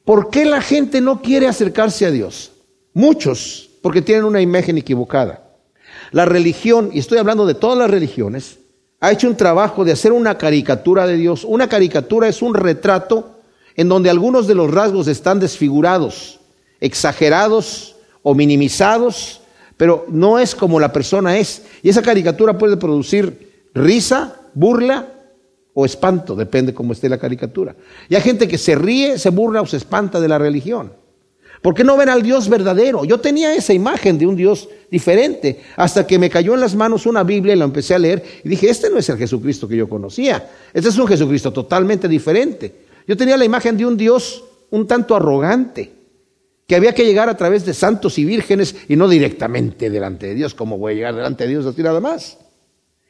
[0.06, 2.52] ¿Por qué la gente no quiere acercarse a Dios?
[2.94, 5.42] Muchos, porque tienen una imagen equivocada.
[6.12, 8.60] La religión, y estoy hablando de todas las religiones,
[9.00, 11.42] ha hecho un trabajo de hacer una caricatura de Dios.
[11.42, 13.40] Una caricatura es un retrato
[13.74, 16.38] en donde algunos de los rasgos están desfigurados,
[16.80, 19.40] exagerados o minimizados,
[19.76, 21.64] pero no es como la persona es.
[21.82, 25.15] Y esa caricatura puede producir risa, burla
[25.78, 27.76] o espanto, depende cómo esté la caricatura.
[28.08, 30.90] Y hay gente que se ríe, se burla o se espanta de la religión.
[31.60, 33.04] ¿Por qué no ven al Dios verdadero?
[33.04, 37.04] Yo tenía esa imagen de un Dios diferente, hasta que me cayó en las manos
[37.04, 39.76] una Biblia y la empecé a leer y dije, este no es el Jesucristo que
[39.76, 42.86] yo conocía, este es un Jesucristo totalmente diferente.
[43.06, 45.92] Yo tenía la imagen de un Dios un tanto arrogante,
[46.66, 50.34] que había que llegar a través de santos y vírgenes y no directamente delante de
[50.36, 52.38] Dios, ¿cómo voy a llegar delante de Dios así nada más?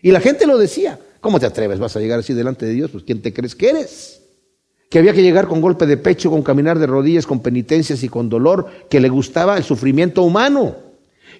[0.02, 1.80] Y la gente lo decía, ¿cómo te atreves?
[1.80, 2.92] ¿Vas a llegar así delante de Dios?
[2.92, 4.22] Pues ¿quién te crees que eres?
[4.88, 8.08] que había que llegar con golpe de pecho, con caminar de rodillas, con penitencias y
[8.08, 10.76] con dolor, que le gustaba el sufrimiento humano.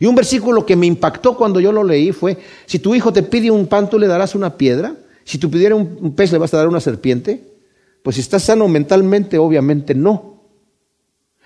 [0.01, 3.22] Y un versículo que me impactó cuando yo lo leí fue, si tu hijo te
[3.22, 6.53] pide un pan, tú le darás una piedra, si tú pidiera un pez, le vas
[6.55, 7.40] a dar una serpiente,
[8.03, 10.36] pues si estás sano mentalmente, obviamente no.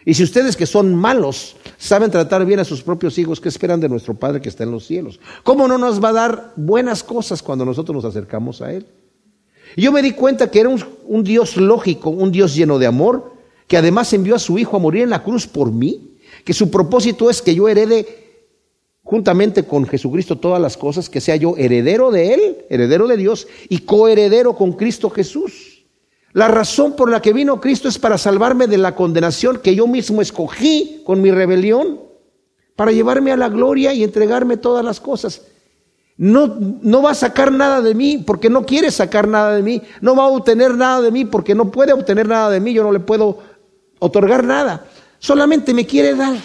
[0.05, 3.81] Y si ustedes que son malos saben tratar bien a sus propios hijos, ¿qué esperan
[3.81, 5.21] de nuestro Padre que está en los cielos?
[5.43, 8.87] ¿Cómo no nos va a dar buenas cosas cuando nosotros nos acercamos a Él?
[9.77, 12.87] Y yo me di cuenta que era un, un, Dios lógico, un Dios lleno de
[12.87, 13.35] amor,
[13.67, 16.71] que además envió a su Hijo a morir en la cruz por mí, que su
[16.71, 18.31] propósito es que yo herede
[19.11, 23.49] juntamente con Jesucristo todas las cosas, que sea yo heredero de Él, heredero de Dios
[23.69, 25.70] y coheredero con Cristo Jesús.
[26.33, 29.87] La razón por la que vino Cristo es para salvarme de la condenación que yo
[29.87, 32.01] mismo escogí con mi rebelión,
[32.77, 35.43] para llevarme a la gloria y entregarme todas las cosas.
[36.17, 39.83] No, no va a sacar nada de mí porque no quiere sacar nada de mí.
[40.01, 42.73] No va a obtener nada de mí porque no puede obtener nada de mí.
[42.75, 43.39] Yo no le puedo
[43.99, 44.85] otorgar nada.
[45.19, 46.37] Solamente me quiere dar.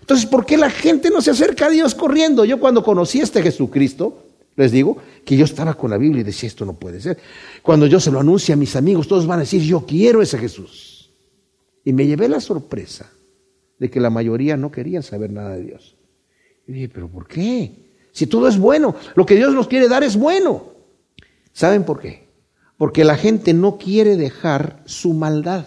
[0.00, 2.44] Entonces, ¿por qué la gente no se acerca a Dios corriendo?
[2.44, 4.25] Yo cuando conocí a este Jesucristo,
[4.56, 7.18] les digo que yo estaba con la Biblia y decía, esto no puede ser.
[7.62, 10.38] Cuando yo se lo anuncio a mis amigos, todos van a decir, yo quiero ese
[10.38, 11.10] Jesús.
[11.84, 13.10] Y me llevé la sorpresa
[13.78, 15.96] de que la mayoría no querían saber nada de Dios.
[16.66, 17.70] Y dije, pero ¿por qué?
[18.12, 20.72] Si todo es bueno, lo que Dios nos quiere dar es bueno.
[21.52, 22.26] ¿Saben por qué?
[22.78, 25.66] Porque la gente no quiere dejar su maldad,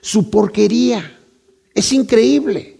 [0.00, 1.18] su porquería.
[1.74, 2.78] Es increíble.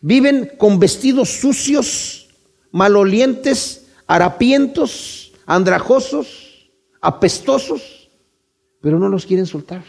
[0.00, 2.28] Viven con vestidos sucios,
[2.72, 3.83] malolientes,
[4.14, 8.08] harapientos, andrajosos, apestosos,
[8.80, 9.82] pero no los quieren soltar.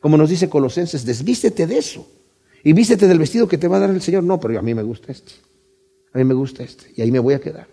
[0.00, 2.08] Como nos dice Colosenses, desvístete de eso
[2.62, 4.24] y vístete del vestido que te va a dar el Señor.
[4.24, 5.32] No, pero a mí me gusta este.
[6.14, 7.68] A mí me gusta este y ahí me voy a quedar.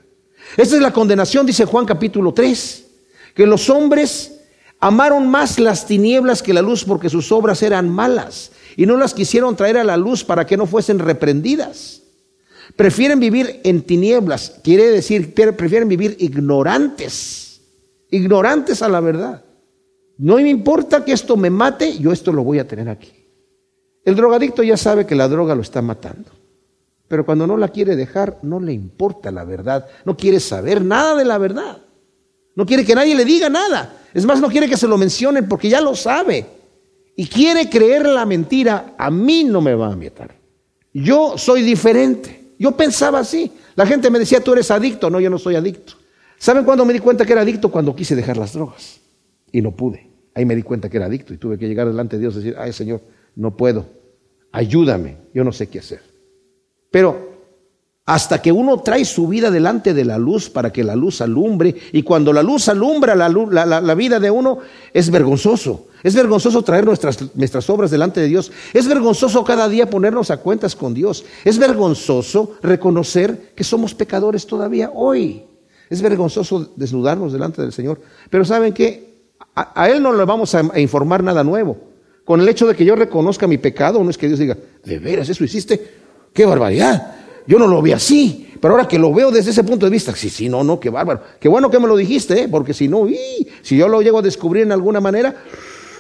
[0.58, 2.86] Esta es la condenación, dice Juan capítulo 3,
[3.34, 4.42] que los hombres
[4.82, 9.14] amaron más las tinieblas que la luz porque sus obras eran malas y no las
[9.14, 12.01] quisieron traer a la luz para que no fuesen reprendidas.
[12.76, 17.62] Prefieren vivir en tinieblas, quiere decir, prefieren vivir ignorantes,
[18.10, 19.44] ignorantes a la verdad.
[20.18, 23.12] No me importa que esto me mate, yo esto lo voy a tener aquí.
[24.06, 26.32] El drogadicto ya sabe que la droga lo está matando,
[27.08, 31.16] pero cuando no la quiere dejar, no le importa la verdad, no quiere saber nada
[31.16, 31.78] de la verdad,
[32.56, 35.48] no quiere que nadie le diga nada, es más, no quiere que se lo mencionen
[35.48, 36.46] porque ya lo sabe
[37.16, 40.36] y quiere creer la mentira, a mí no me va a matar.
[40.94, 42.41] Yo soy diferente.
[42.62, 43.52] Yo pensaba así.
[43.76, 45.10] La gente me decía, tú eres adicto.
[45.10, 45.94] No, yo no soy adicto.
[46.38, 47.72] ¿Saben cuándo me di cuenta que era adicto?
[47.72, 49.02] Cuando quise dejar las drogas.
[49.52, 50.12] Y no pude.
[50.36, 52.38] Ahí me di cuenta que era adicto y tuve que llegar delante de Dios y
[52.38, 53.02] decir, ay Señor,
[53.36, 53.88] no puedo.
[54.52, 55.18] Ayúdame.
[55.34, 56.02] Yo no sé qué hacer.
[56.92, 57.31] Pero
[58.12, 61.74] hasta que uno trae su vida delante de la luz para que la luz alumbre,
[61.94, 64.58] y cuando la luz alumbra la, vida de uno,
[64.94, 65.88] es vergonzoso.
[66.04, 68.52] Es vergonzoso traer nuestras, nuestras obras delante de Dios.
[68.74, 71.24] Es vergonzoso cada día ponernos a cuentas con Dios.
[71.46, 75.44] Es vergonzoso reconocer que somos pecadores todavía hoy.
[75.90, 78.02] Es vergonzoso desnudarnos delante del Señor.
[78.30, 79.30] Pero ¿saben qué?
[79.56, 81.78] A, Él no le vamos a, a informar nada nuevo.
[82.26, 85.00] Con el hecho de que yo reconozca mi pecado, no es que Dios diga, ¿de
[85.00, 86.02] veras eso hiciste?
[86.34, 87.21] ¡Qué barbaridad!
[87.48, 90.16] Yo no lo vi así, pero ahora que lo veo desde ese punto de vista,
[90.16, 91.22] sí, sí, no, no, qué bárbaro.
[91.40, 92.48] Qué bueno que me lo dijiste, ¿eh?
[92.48, 93.08] porque si no,
[93.62, 95.36] si yo lo llego a descubrir en alguna manera,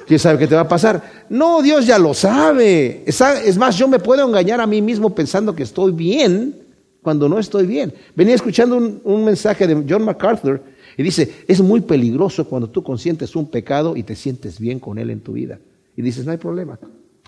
[0.06, 1.26] ¿quién sabe qué te va a pasar?
[1.30, 3.04] No, Dios ya lo sabe.
[3.06, 6.56] Es más, yo me puedo engañar a mí mismo pensando que estoy bien
[7.02, 7.94] cuando no estoy bien.
[8.16, 10.62] Venía escuchando un, un mensaje de John MacArthur
[10.98, 15.00] y dice, es muy peligroso cuando tú consientes un pecado y te sientes bien con
[15.00, 15.60] él en tu vida.
[15.98, 16.78] Y dices, no hay problema.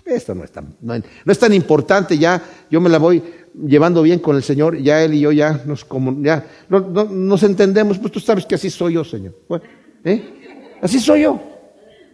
[0.04, 3.22] Esto no es tan, no, es tan importante, ya yo me la voy
[3.66, 7.98] llevando bien con el Señor, ya Él y yo ya nos, como, ya, nos entendemos,
[7.98, 9.34] pues tú sabes que así soy yo, Señor.
[10.04, 10.76] ¿eh?
[10.82, 11.40] Así soy yo.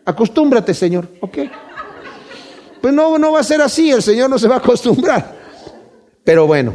[0.04, 1.38] Acostúmbrate, Señor, ¿ok?
[2.80, 5.36] Pues no, no va a ser así, el Señor no se va a acostumbrar.
[6.22, 6.74] Pero bueno,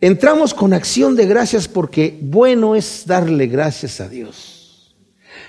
[0.00, 4.96] entramos con acción de gracias porque bueno es darle gracias a Dios.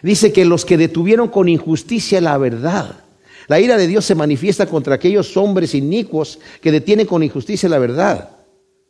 [0.04, 3.05] Dice que los que detuvieron con injusticia la verdad,
[3.48, 7.80] la ira de Dios se manifiesta contra aquellos hombres inicuos que detienen con injusticia la
[7.80, 8.30] verdad,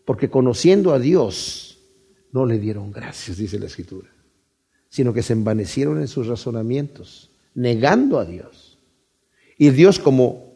[0.05, 1.79] porque conociendo a Dios
[2.31, 4.09] no le dieron gracias, dice la Escritura,
[4.89, 8.77] sino que se envanecieron en sus razonamientos, negando a Dios.
[9.57, 10.53] Y Dios, como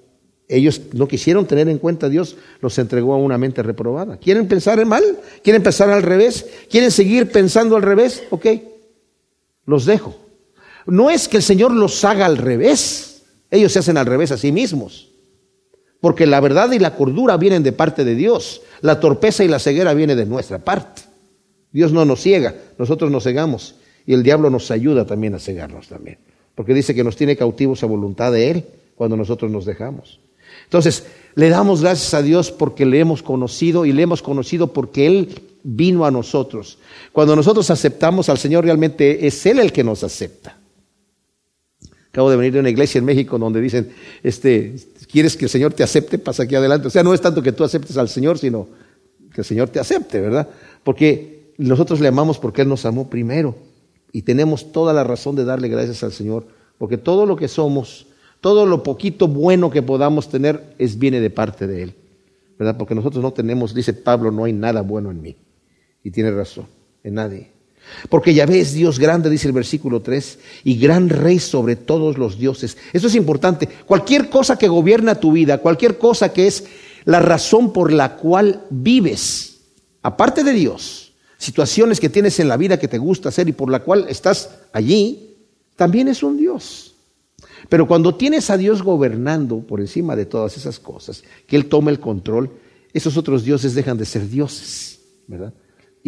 [0.47, 4.17] ellos no quisieron tener en cuenta a Dios, los entregó a una mente reprobada.
[4.17, 5.03] ¿Quieren pensar en mal?
[5.43, 6.45] ¿Quieren pensar al revés?
[6.69, 8.23] ¿Quieren seguir pensando al revés?
[8.29, 8.47] Ok,
[9.65, 10.17] los dejo.
[10.85, 13.08] No es que el Señor los haga al revés
[13.51, 15.11] ellos se hacen al revés a sí mismos.
[16.01, 18.61] Porque la verdad y la cordura vienen de parte de Dios.
[18.81, 21.01] La torpeza y la ceguera viene de nuestra parte.
[21.71, 23.75] Dios no nos ciega, nosotros nos cegamos.
[24.05, 26.19] Y el diablo nos ayuda también a cegarnos también.
[26.55, 30.19] Porque dice que nos tiene cautivos a voluntad de Él cuando nosotros nos dejamos.
[30.63, 35.05] Entonces, le damos gracias a Dios porque le hemos conocido y le hemos conocido porque
[35.05, 35.29] Él
[35.63, 36.79] vino a nosotros.
[37.11, 40.58] Cuando nosotros aceptamos al Señor, realmente es Él el que nos acepta.
[42.11, 43.89] Acabo de venir de una iglesia en México donde dicen,
[44.23, 44.75] este,
[45.11, 46.17] ¿quieres que el Señor te acepte?
[46.17, 46.87] Pasa aquí adelante.
[46.87, 48.67] O sea, no es tanto que tú aceptes al Señor, sino
[49.33, 50.49] que el Señor te acepte, ¿verdad?
[50.83, 53.55] Porque nosotros le amamos porque Él nos amó primero.
[54.11, 56.47] Y tenemos toda la razón de darle gracias al Señor.
[56.79, 58.07] Porque todo lo que somos,
[58.41, 61.95] todo lo poquito bueno que podamos tener, es viene de parte de Él.
[62.57, 62.75] ¿Verdad?
[62.75, 65.35] Porque nosotros no tenemos, dice Pablo, no hay nada bueno en mí.
[66.03, 66.65] Y tiene razón,
[67.03, 67.58] en nadie.
[68.09, 72.37] Porque Yahvé es Dios grande, dice el versículo 3, y gran rey sobre todos los
[72.37, 72.77] dioses.
[72.93, 73.67] Eso es importante.
[73.85, 76.65] Cualquier cosa que gobierna tu vida, cualquier cosa que es
[77.05, 79.61] la razón por la cual vives,
[80.01, 83.71] aparte de Dios, situaciones que tienes en la vida que te gusta hacer y por
[83.71, 85.37] la cual estás allí,
[85.75, 86.95] también es un Dios.
[87.69, 91.91] Pero cuando tienes a Dios gobernando por encima de todas esas cosas, que Él tome
[91.91, 92.51] el control,
[92.93, 95.53] esos otros dioses dejan de ser dioses, ¿verdad?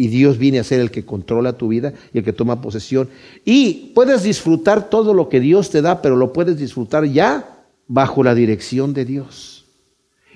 [0.02, 3.08] Y Dios viene a ser el que controla tu vida y el que toma posesión.
[3.44, 8.24] Y puedes disfrutar todo lo que Dios te da, pero lo puedes disfrutar ya bajo
[8.24, 9.64] la dirección de Dios.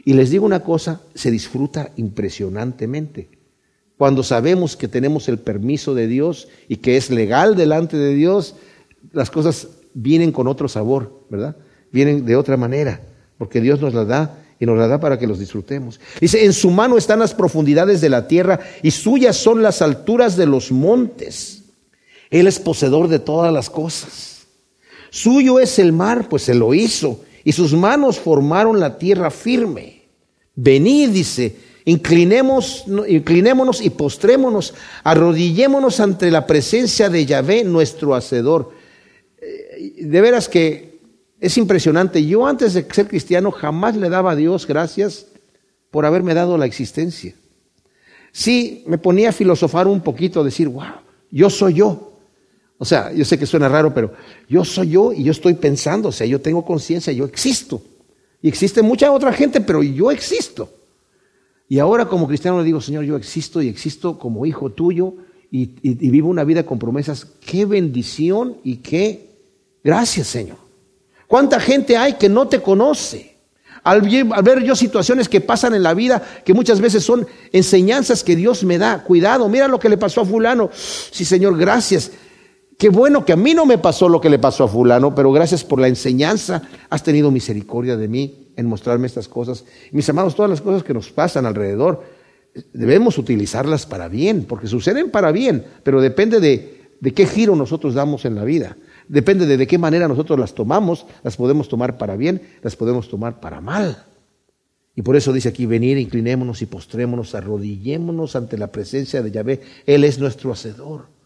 [0.04, 3.28] Y les digo una cosa, se disfruta impresionantemente.
[3.98, 8.54] Cuando sabemos que tenemos el permiso de Dios y que es legal delante de Dios,
[9.12, 11.56] las cosas vienen con otro sabor, ¿verdad?
[11.90, 13.00] Vienen de otra manera,
[13.36, 16.00] porque Dios nos la da y nos la da para que los disfrutemos.
[16.20, 20.36] Dice, en su mano están las profundidades de la tierra y suyas son las alturas
[20.36, 21.64] de los montes.
[22.30, 24.46] Él es poseedor de todas las cosas.
[25.10, 30.02] Suyo es el mar, pues se lo hizo, y sus manos formaron la tierra firme.
[30.54, 38.72] Venid, dice, inclinemos, inclinémonos y postrémonos, arrodillémonos ante la presencia de Yahvé, nuestro Hacedor.
[39.40, 40.85] Eh, de veras que
[41.40, 42.24] es impresionante.
[42.24, 45.26] Yo antes de ser cristiano jamás le daba a Dios gracias
[45.90, 47.34] por haberme dado la existencia.
[48.32, 52.12] sí me ponía a filosofar un poquito, decir, wow, yo soy yo.
[52.78, 54.12] O sea, yo sé que suena raro, pero
[54.48, 57.80] yo soy yo y yo estoy pensando, o sea, yo tengo conciencia, yo existo.
[58.42, 60.70] Y existe mucha otra gente, pero yo existo.
[61.68, 65.14] Y ahora como cristiano le digo, Señor, yo existo y existo como hijo tuyo
[65.50, 65.66] y,
[66.10, 67.24] vivo una vida con promesas.
[67.24, 69.30] Qué bendición y qué
[69.82, 70.65] gracias, Señor.
[71.26, 73.36] ¿Cuánta gente hay que no te conoce?
[73.82, 78.34] Al, ver yo situaciones que pasan en la vida, que muchas veces son enseñanzas que
[78.34, 79.04] Dios me da.
[79.04, 80.70] Cuidado, mira lo que le pasó a fulano.
[80.72, 82.10] Sí, Señor, gracias.
[82.78, 85.30] Qué bueno que a mí no me pasó lo que le pasó a fulano, pero
[85.30, 86.62] gracias por la enseñanza.
[86.90, 89.64] Has tenido misericordia de mí en mostrarme estas cosas.
[89.92, 92.02] mis amados, todas las cosas que nos pasan alrededor,
[92.72, 97.94] debemos utilizarlas para bien, porque suceden para bien, pero depende de, de qué giro nosotros
[97.94, 98.76] damos en la vida.
[99.08, 103.08] Depende de de qué manera nosotros las tomamos, las podemos tomar para bien, las podemos
[103.08, 104.04] tomar para mal.
[104.94, 109.60] Y por eso dice aquí, venir, inclinémonos y postrémonos, arrodillémonos ante la presencia de Yahvé.
[109.86, 111.16] Él es nuestro hacedor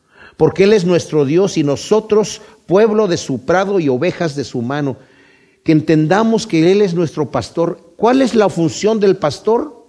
[0.40, 4.62] porque Él es nuestro Dios y nosotros pueblo de su prado y ovejas de su
[4.62, 4.96] mano.
[5.62, 7.92] Que entendamos que Él es nuestro pastor.
[7.96, 9.84] ¿Cuál es la función del pastor?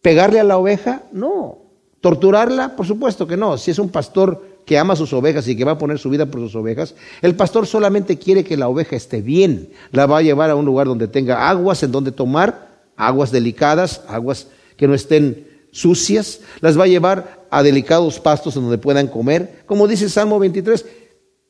[0.00, 1.02] ¿Pegarle a la oveja?
[1.10, 1.58] No.
[2.00, 2.76] ¿Torturarla?
[2.76, 3.58] Por supuesto que no.
[3.58, 6.26] Si es un pastor que ama sus ovejas y que va a poner su vida
[6.26, 9.70] por sus ovejas, el pastor solamente quiere que la oveja esté bien.
[9.92, 14.02] La va a llevar a un lugar donde tenga aguas en donde tomar, aguas delicadas,
[14.08, 19.06] aguas que no estén sucias, las va a llevar a delicados pastos en donde puedan
[19.06, 19.62] comer.
[19.64, 20.84] Como dice Salmo 23,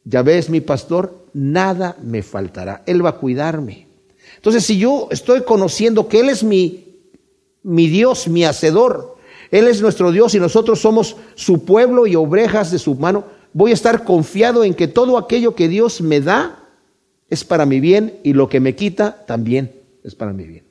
[0.05, 3.89] ya ves mi pastor, nada me faltará, Él va a cuidarme.
[4.37, 7.01] Entonces, si yo estoy conociendo que Él es mi,
[7.65, 9.18] mi Dios, mi hacedor,
[9.51, 13.71] Él es nuestro Dios y nosotros somos su pueblo y obrejas de su mano, voy
[13.71, 16.65] a estar confiado en que todo aquello que Dios me da
[17.31, 19.73] es para mi bien y lo que me quita también
[20.05, 20.65] es para mi bien.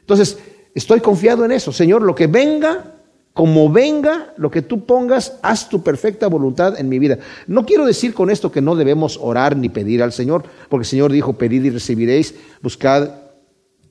[0.00, 0.38] Entonces,
[0.74, 1.72] Estoy confiado en eso.
[1.72, 2.94] Señor, lo que venga,
[3.34, 7.18] como venga, lo que tú pongas, haz tu perfecta voluntad en mi vida.
[7.46, 10.88] No quiero decir con esto que no debemos orar ni pedir al Señor, porque el
[10.88, 13.10] Señor dijo, pedid y recibiréis, buscad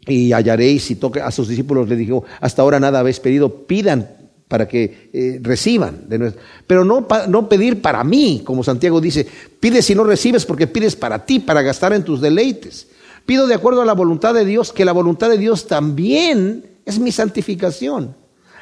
[0.08, 4.10] y hallaréis, y toque a sus discípulos le dijo, hasta ahora nada habéis pedido, pidan
[4.47, 6.10] para que eh, reciban.
[6.10, 6.34] De
[6.68, 9.26] Pero no, no pedir para mí, como Santiago dice,
[9.60, 12.88] pides y no recibes porque pides para ti, para gastar en tus deleites.
[13.26, 16.99] Pido de acuerdo a la voluntad de Dios, que la voluntad de Dios también es
[16.99, 18.16] mi santificación.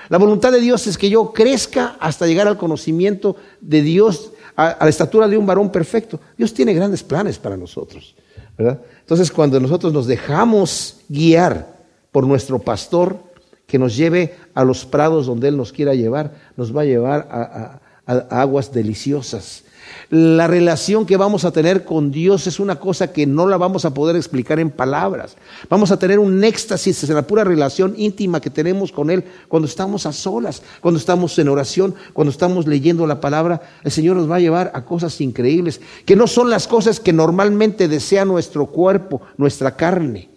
[0.10, 4.78] La voluntad de Dios es que yo crezca hasta llegar al conocimiento de Dios, a,
[4.82, 6.20] la estatura de un varón perfecto.
[6.38, 8.16] Dios tiene grandes planes para nosotros.
[8.60, 8.82] ¿Verdad?
[8.99, 11.80] Entonces, cuando nosotros nos dejamos guiar
[12.12, 13.18] por nuestro pastor,
[13.66, 17.28] que nos lleve a los prados donde Él nos quiera llevar, nos va a llevar
[17.32, 17.80] a
[18.30, 19.64] aguas deliciosas
[20.10, 23.86] la relación que vamos a tener con Dios es una cosa que no la vamos
[23.86, 25.38] a poder explicar en palabras.
[25.70, 29.68] Vamos a tener un éxtasis en la pura relación íntima que tenemos con Él cuando
[29.68, 33.62] estamos a solas, cuando estamos en oración, cuando estamos leyendo la palabra.
[33.84, 37.14] El Señor nos va a llevar a cosas increíbles, que no son las cosas que
[37.14, 40.30] normalmente desea nuestro cuerpo, nuestra carne.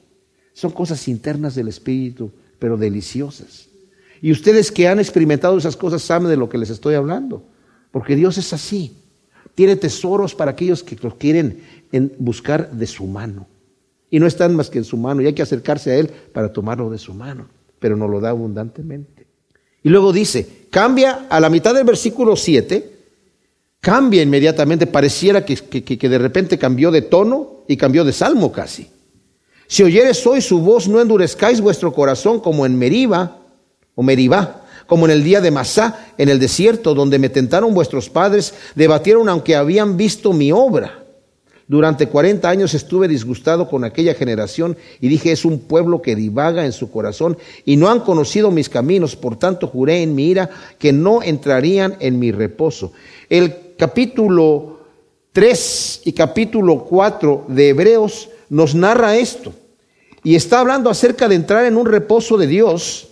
[0.53, 3.69] Son cosas internas del Espíritu, pero deliciosas.
[4.21, 7.43] Y ustedes que han experimentado esas cosas saben de lo que les estoy hablando,
[7.93, 8.97] porque Dios es así
[9.55, 11.63] tiene tesoros para aquellos que los quieren
[12.19, 13.47] buscar de su mano.
[14.11, 16.53] Y no están más que en su mano, y hay que acercarse a Él para
[16.53, 19.27] tomarlo de su mano, pero nos lo da abundantemente.
[19.83, 22.93] Y luego dice, cambia a la mitad del versículo 7,
[23.81, 28.89] cambia inmediatamente, pareciera que, que, de repente cambió de tono y cambió de salmo casi.
[29.67, 33.39] Si oyeres hoy su voz, no endurezcáis vuestro corazón como en Meriba
[33.95, 38.11] o Meribá, como en el día de Masá, en el desierto, donde me tentaron vuestros
[38.11, 41.03] padres, debatieron aunque habían visto mi obra.
[41.69, 46.67] Durante cuarenta años estuve disgustado con aquella generación y dije, es un pueblo que divaga
[46.67, 50.51] en su corazón y no han conocido mis caminos, por tanto juré en mi ira
[50.79, 52.93] que no entrarían en mi reposo.
[53.31, 54.81] El capítulo
[55.33, 59.55] 3 y capítulo 4 de Hebreos nos narra esto
[60.23, 63.09] y está hablando acerca de entrar en un reposo de Dios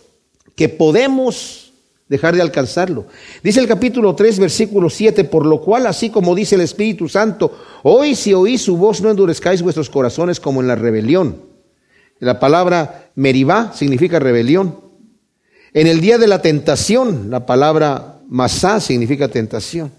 [0.60, 1.72] que podemos
[2.06, 3.06] dejar de alcanzarlo.
[3.42, 7.56] Dice el capítulo 3, versículo 7, por lo cual, así como dice el Espíritu Santo,
[7.82, 11.40] hoy si oís su voz, no endurezcáis vuestros corazones como en la rebelión.
[12.18, 14.78] La palabra meribá significa rebelión.
[15.72, 19.90] En el día de la tentación, la palabra masá significa tentación.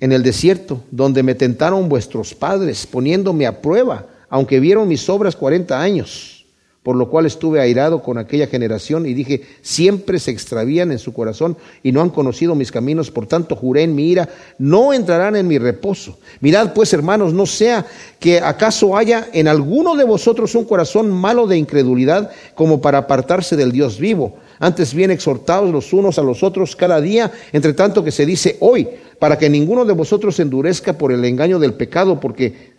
[0.00, 5.34] En el desierto, donde me tentaron vuestros padres, poniéndome a prueba, aunque vieron mis obras
[5.34, 6.41] cuarenta años
[6.82, 11.12] por lo cual estuve airado con aquella generación y dije, siempre se extravían en su
[11.12, 14.28] corazón y no han conocido mis caminos, por tanto juré en mi ira,
[14.58, 16.18] no entrarán en mi reposo.
[16.40, 17.86] Mirad pues, hermanos, no sea
[18.18, 23.54] que acaso haya en alguno de vosotros un corazón malo de incredulidad como para apartarse
[23.54, 24.38] del Dios vivo.
[24.58, 28.56] Antes bien exhortados los unos a los otros cada día, entre tanto que se dice
[28.58, 28.88] hoy,
[29.20, 32.72] para que ninguno de vosotros endurezca por el engaño del pecado, porque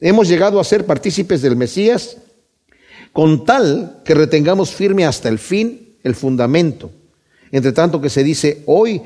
[0.00, 2.18] hemos llegado a ser partícipes del Mesías,
[3.12, 6.90] con tal que retengamos firme hasta el fin el fundamento.
[7.50, 9.02] Entre tanto que se dice hoy,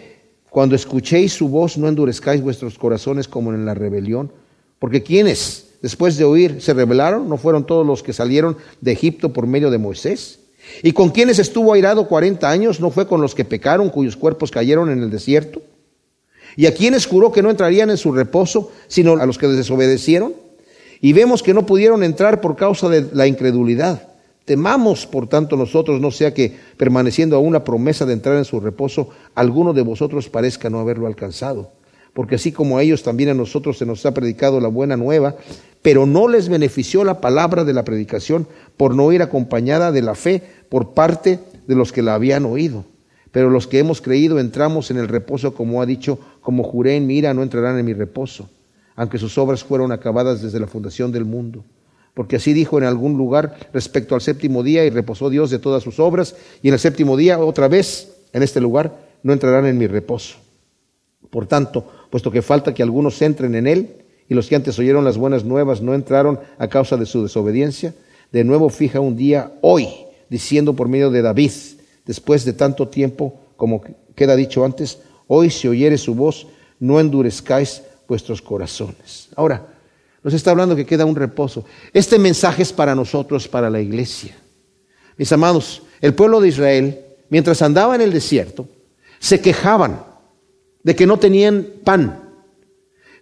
[0.51, 4.31] cuando escuchéis su voz, no endurezcáis vuestros corazones como en la rebelión.
[4.79, 9.33] Porque quienes, después de oír, se rebelaron, no fueron todos los que salieron de Egipto
[9.33, 10.41] por medio de Moisés.
[10.83, 14.51] Y con quienes estuvo airado cuarenta años, no fue con los que pecaron, cuyos cuerpos
[14.51, 15.63] cayeron en el desierto.
[16.57, 20.35] Y a quienes juró que no entrarían en su reposo, sino a los que desobedecieron.
[21.05, 24.09] Y vemos que no pudieron entrar por causa de la incredulidad.
[24.45, 28.61] Temamos, por tanto, nosotros, no sea que, permaneciendo aún la promesa de entrar en su
[28.61, 31.71] reposo, alguno de vosotros parezca no haberlo alcanzado.
[32.15, 35.35] Porque así como a ellos, también a nosotros se nos ha predicado la buena nueva,
[35.83, 38.47] pero no les benefició la palabra de la predicación
[38.77, 42.85] por no ir acompañada de la fe por parte de los que la habían oído.
[43.33, 47.09] Pero los que hemos creído entramos en el reposo, como ha dicho, como juré en
[47.09, 48.49] mi ira, no entrarán en mi reposo,
[48.97, 51.65] aunque sus obras fueron acabadas desde la fundación del mundo
[52.15, 55.83] porque así dijo en algún lugar respecto al séptimo día y reposó Dios de todas
[55.83, 59.79] sus obras, y en el séptimo día otra vez en este lugar no entrarán en
[59.79, 60.37] mi reposo.
[61.31, 63.97] Por tanto, puesto que falta que algunos entren en él,
[64.29, 67.95] y los que antes oyeron las buenas nuevas no entraron a causa de su desobediencia,
[68.31, 69.89] de nuevo fija un día hoy,
[70.29, 71.51] diciendo por medio de David,
[72.05, 73.83] después de tanto tiempo como
[74.15, 76.47] queda dicho antes, hoy si oyere su voz,
[76.79, 77.83] no endurezcáis
[78.13, 79.31] vuestros corazones.
[79.37, 79.67] Ahora,
[80.23, 81.65] nos está hablando que queda un reposo.
[81.95, 84.37] Este mensaje es para nosotros, para la iglesia.
[85.17, 87.01] Mis amados, el pueblo de Israel,
[87.31, 88.69] mientras andaba en el desierto,
[89.19, 90.05] se quejaban
[90.83, 92.35] de que no tenían pan.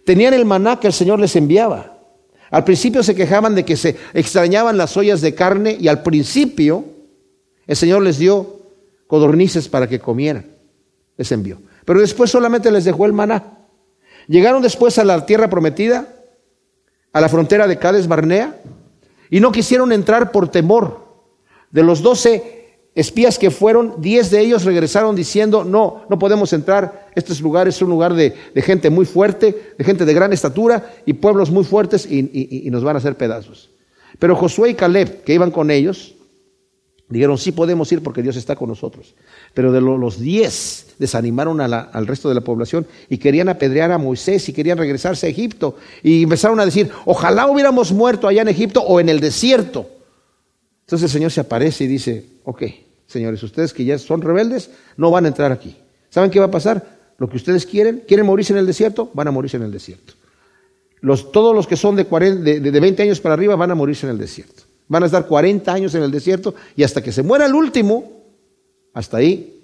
[0.05, 1.97] Tenían el maná que el Señor les enviaba.
[2.49, 6.83] Al principio se quejaban de que se extrañaban las ollas de carne y al principio
[7.65, 8.59] el Señor les dio
[9.07, 10.47] codornices para que comieran.
[11.15, 11.61] Les envió.
[11.85, 13.60] Pero después solamente les dejó el maná.
[14.27, 16.15] Llegaron después a la tierra prometida
[17.13, 18.61] a la frontera de Cades Barnea
[19.29, 21.01] y no quisieron entrar por temor.
[21.71, 27.09] De los doce espías que fueron, diez de ellos regresaron diciendo, no, no podemos entrar,
[27.15, 31.13] este lugar es un lugar de, gente muy fuerte, de gente de gran estatura y
[31.13, 33.71] pueblos muy fuertes y, y nos van a hacer pedazos.
[34.19, 36.15] Pero Josué y Caleb, que iban con ellos,
[37.11, 39.13] dijeron, sí podemos ir porque Dios está con nosotros.
[39.53, 44.47] Pero de los diez desanimaron al resto de la población y querían apedrear a Moisés
[44.49, 45.75] y querían regresarse a Egipto.
[46.03, 49.89] Y empezaron a decir, ojalá hubiéramos muerto allá en Egipto o en el desierto.
[50.85, 52.63] Entonces el Señor se aparece y dice, ok,
[53.07, 55.75] señores, ustedes que ya son rebeldes, no van a entrar aquí.
[56.09, 56.97] ¿Saben qué va a pasar?
[57.17, 60.13] Lo que ustedes quieren, quieren morirse en el desierto, van a morirse en el desierto.
[61.01, 63.75] Los, todos los que son de, 40, de, de 20 años para arriba van a
[63.75, 64.63] morirse en el desierto.
[64.91, 68.11] Van a estar 40 años en el desierto y hasta que se muera el último,
[68.93, 69.63] hasta ahí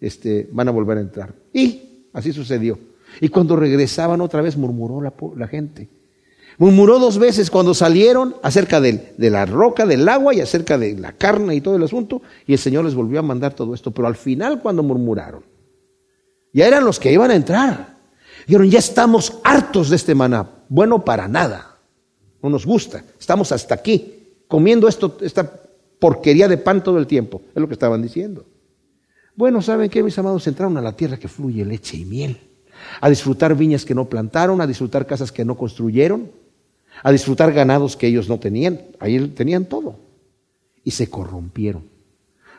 [0.00, 1.34] este, van a volver a entrar.
[1.52, 2.78] Y así sucedió.
[3.20, 5.90] Y cuando regresaban otra vez murmuró la, gente.
[6.56, 10.96] Murmuró dos veces cuando salieron acerca de, de, la roca, del agua y acerca de
[10.96, 12.22] la carne y todo el asunto.
[12.46, 13.90] Y el Señor les volvió a mandar todo esto.
[13.90, 15.44] Pero al final cuando murmuraron,
[16.54, 17.96] ya eran los que iban a entrar.
[18.46, 20.48] Dijeron, ya estamos hartos de este maná.
[20.70, 21.65] Bueno, para nada.
[22.46, 23.02] No nos gusta.
[23.18, 25.50] Estamos hasta aquí comiendo esto, esta
[25.98, 27.42] porquería de pan todo el tiempo.
[27.52, 28.46] Es lo que estaban diciendo.
[29.34, 30.46] Bueno, ¿saben qué, mis amados?
[30.46, 32.38] Entraron a la tierra que fluye leche y miel,
[33.00, 36.30] a disfrutar viñas que no plantaron, a disfrutar casas que no construyeron,
[37.02, 38.80] a disfrutar ganados que ellos no tenían.
[39.00, 39.98] Ahí tenían todo.
[40.84, 41.82] Y se corrompieron.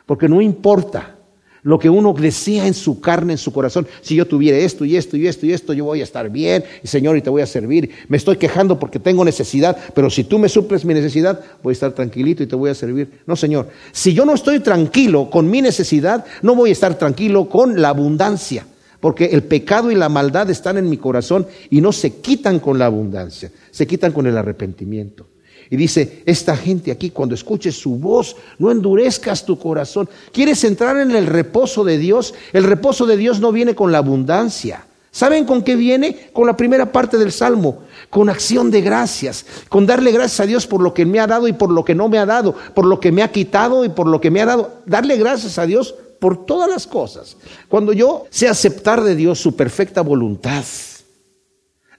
[0.04, 1.16] Porque no importa
[1.62, 3.86] lo que uno desea en su carne, en su corazón.
[4.00, 6.64] Si yo tuviera esto y esto y esto y esto, yo voy a estar bien,
[6.84, 7.90] Señor, y te voy a servir.
[8.08, 11.74] Me estoy quejando porque tengo necesidad, pero si tú me suples mi necesidad, voy a
[11.74, 13.20] estar tranquilito y te voy a servir.
[13.26, 17.48] No, Señor, si yo no estoy tranquilo con mi necesidad, no voy a estar tranquilo
[17.48, 18.66] con la abundancia,
[19.00, 22.78] porque el pecado y la maldad están en mi corazón y no se quitan con
[22.78, 25.26] la abundancia, se quitan con el arrepentimiento.
[25.70, 30.08] Y dice, esta gente aquí, cuando escuches su voz, no endurezcas tu corazón.
[30.32, 32.34] ¿Quieres entrar en el reposo de Dios?
[32.52, 34.84] El reposo de Dios no viene con la abundancia.
[35.10, 36.30] ¿Saben con qué viene?
[36.32, 40.66] Con la primera parte del Salmo, con acción de gracias, con darle gracias a Dios
[40.66, 42.84] por lo que me ha dado y por lo que no me ha dado, por
[42.84, 44.80] lo que me ha quitado y por lo que me ha dado.
[44.86, 47.36] Darle gracias a Dios por todas las cosas.
[47.68, 50.64] Cuando yo sé aceptar de Dios su perfecta voluntad,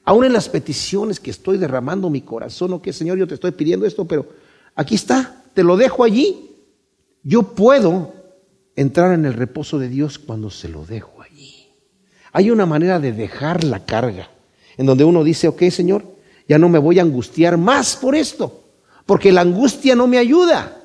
[0.05, 3.51] Aún en las peticiones que estoy derramando mi corazón, o que Señor, yo te estoy
[3.51, 4.27] pidiendo esto, pero
[4.75, 6.51] aquí está, te lo dejo allí.
[7.23, 8.13] Yo puedo
[8.75, 11.67] entrar en el reposo de Dios cuando se lo dejo allí.
[12.31, 14.29] Hay una manera de dejar la carga,
[14.77, 16.03] en donde uno dice, ok Señor,
[16.47, 18.63] ya no me voy a angustiar más por esto,
[19.05, 20.75] porque la angustia no me ayuda.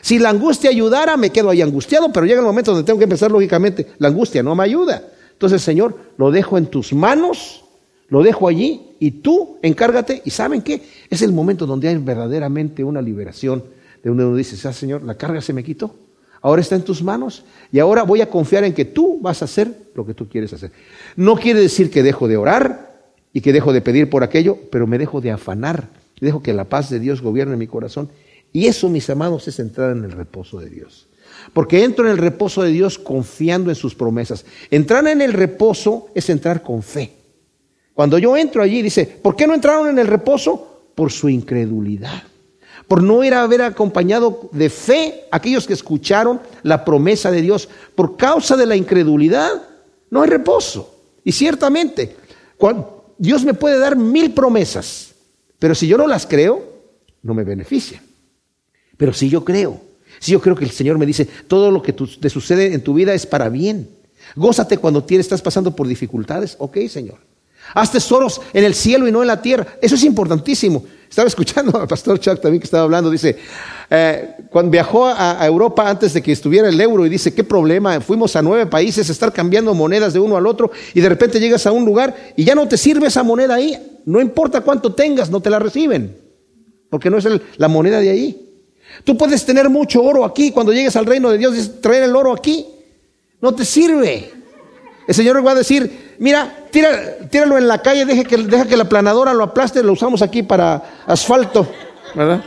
[0.00, 3.04] Si la angustia ayudara, me quedo ahí angustiado, pero llega el momento donde tengo que
[3.04, 3.92] empezar lógicamente.
[3.98, 5.02] La angustia no me ayuda.
[5.32, 7.63] Entonces, Señor, lo dejo en tus manos,
[8.08, 10.22] lo dejo allí y tú encárgate.
[10.24, 10.82] ¿Y saben qué?
[11.10, 13.64] Es el momento donde hay verdaderamente una liberación,
[14.02, 15.94] de donde uno dice, ah, Señor, la carga se me quitó.
[16.42, 19.46] Ahora está en tus manos y ahora voy a confiar en que tú vas a
[19.46, 20.72] hacer lo que tú quieres hacer.
[21.16, 23.02] No quiere decir que dejo de orar
[23.32, 25.88] y que dejo de pedir por aquello, pero me dejo de afanar.
[26.20, 28.10] Dejo que la paz de Dios gobierne mi corazón
[28.52, 31.08] y eso, mis amados, es entrar en el reposo de Dios.
[31.52, 34.44] Porque entro en el reposo de Dios confiando en sus promesas.
[34.70, 37.23] Entrar en el reposo es entrar con fe.
[37.94, 40.82] Cuando yo entro allí, dice, ¿por qué no entraron en el reposo?
[40.94, 42.24] Por su incredulidad.
[42.88, 47.68] Por no ir a haber acompañado de fe aquellos que escucharon la promesa de Dios.
[47.94, 49.50] Por causa de la incredulidad,
[50.10, 50.94] no hay reposo.
[51.24, 52.16] Y ciertamente,
[53.16, 55.14] Dios me puede dar mil promesas,
[55.58, 56.62] pero si yo no las creo,
[57.22, 58.02] no me beneficia.
[58.96, 59.80] Pero si yo creo,
[60.18, 62.92] si yo creo que el Señor me dice, todo lo que te sucede en tu
[62.92, 63.88] vida es para bien.
[64.36, 66.56] Gózate cuando tienes, estás pasando por dificultades.
[66.58, 67.18] Ok, Señor.
[67.72, 69.66] Haz tesoros en el cielo y no en la tierra.
[69.80, 70.84] Eso es importantísimo.
[71.08, 73.08] Estaba escuchando al pastor Chuck también que estaba hablando.
[73.08, 73.36] Dice,
[73.88, 78.00] eh, cuando viajó a, Europa antes de que estuviera el euro y dice, qué problema,
[78.00, 81.38] fuimos a nueve países a estar cambiando monedas de uno al otro y de repente
[81.38, 84.00] llegas a un lugar y ya no te sirve esa moneda ahí.
[84.06, 86.16] No importa cuánto tengas, no te la reciben.
[86.90, 88.44] Porque no es la moneda de ahí.
[89.04, 92.32] Tú puedes tener mucho oro aquí, cuando llegues al reino de Dios, traer el oro
[92.32, 92.66] aquí.
[93.40, 94.32] No te sirve.
[95.06, 98.88] El Señor va a decir, mira, tíralo en la calle, deja que, deja que la
[98.88, 101.68] planadora lo aplaste, lo usamos aquí para asfalto.
[102.14, 102.42] ¿Verdad?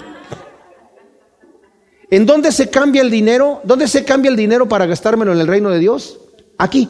[2.10, 3.62] ¿En dónde se cambia el dinero?
[3.64, 6.20] ¿Dónde se cambia el dinero para gastármelo en el reino de Dios?
[6.58, 6.90] Aquí.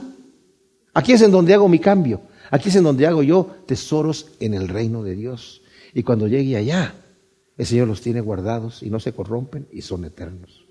[0.93, 2.21] Aquí es en donde hago mi cambio.
[2.51, 5.61] Aquí es en donde hago yo tesoros en el reino de Dios.
[5.93, 6.93] Y cuando llegue allá,
[7.57, 10.65] el Señor los tiene guardados y no se corrompen y son eternos.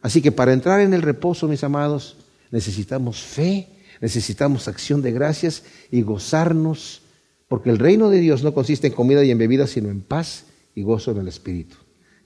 [0.00, 2.16] Así que para entrar en el reposo, mis amados,
[2.50, 3.68] necesitamos fe,
[4.02, 7.02] necesitamos acción de gracias y gozarnos,
[7.48, 10.44] porque el reino de Dios no consiste en comida y en bebida, sino en paz
[10.74, 11.76] y gozo en el Espíritu.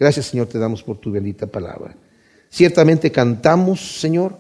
[0.01, 1.95] Gracias, Señor, te damos por tu bendita palabra.
[2.49, 4.39] Ciertamente cantamos, Señor,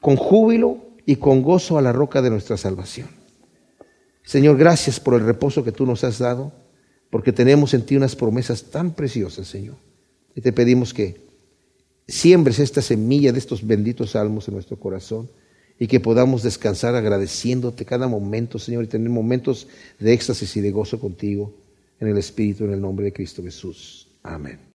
[0.00, 3.08] con júbilo y con gozo a la roca de nuestra salvación.
[4.22, 6.52] Señor, gracias por el reposo que tú nos has dado
[7.10, 9.76] porque tenemos en ti unas promesas tan preciosas, Señor.
[10.34, 11.20] Y te pedimos que
[12.08, 15.28] siembres esta semilla de estos benditos salmos en nuestro corazón
[15.80, 19.66] y que podamos descansar agradeciéndote cada momento, Señor, y tener momentos
[19.98, 21.54] de éxtasis y de gozo contigo
[21.98, 24.06] en el Espíritu, en el nombre de Cristo Jesús.
[24.22, 24.60] Amén.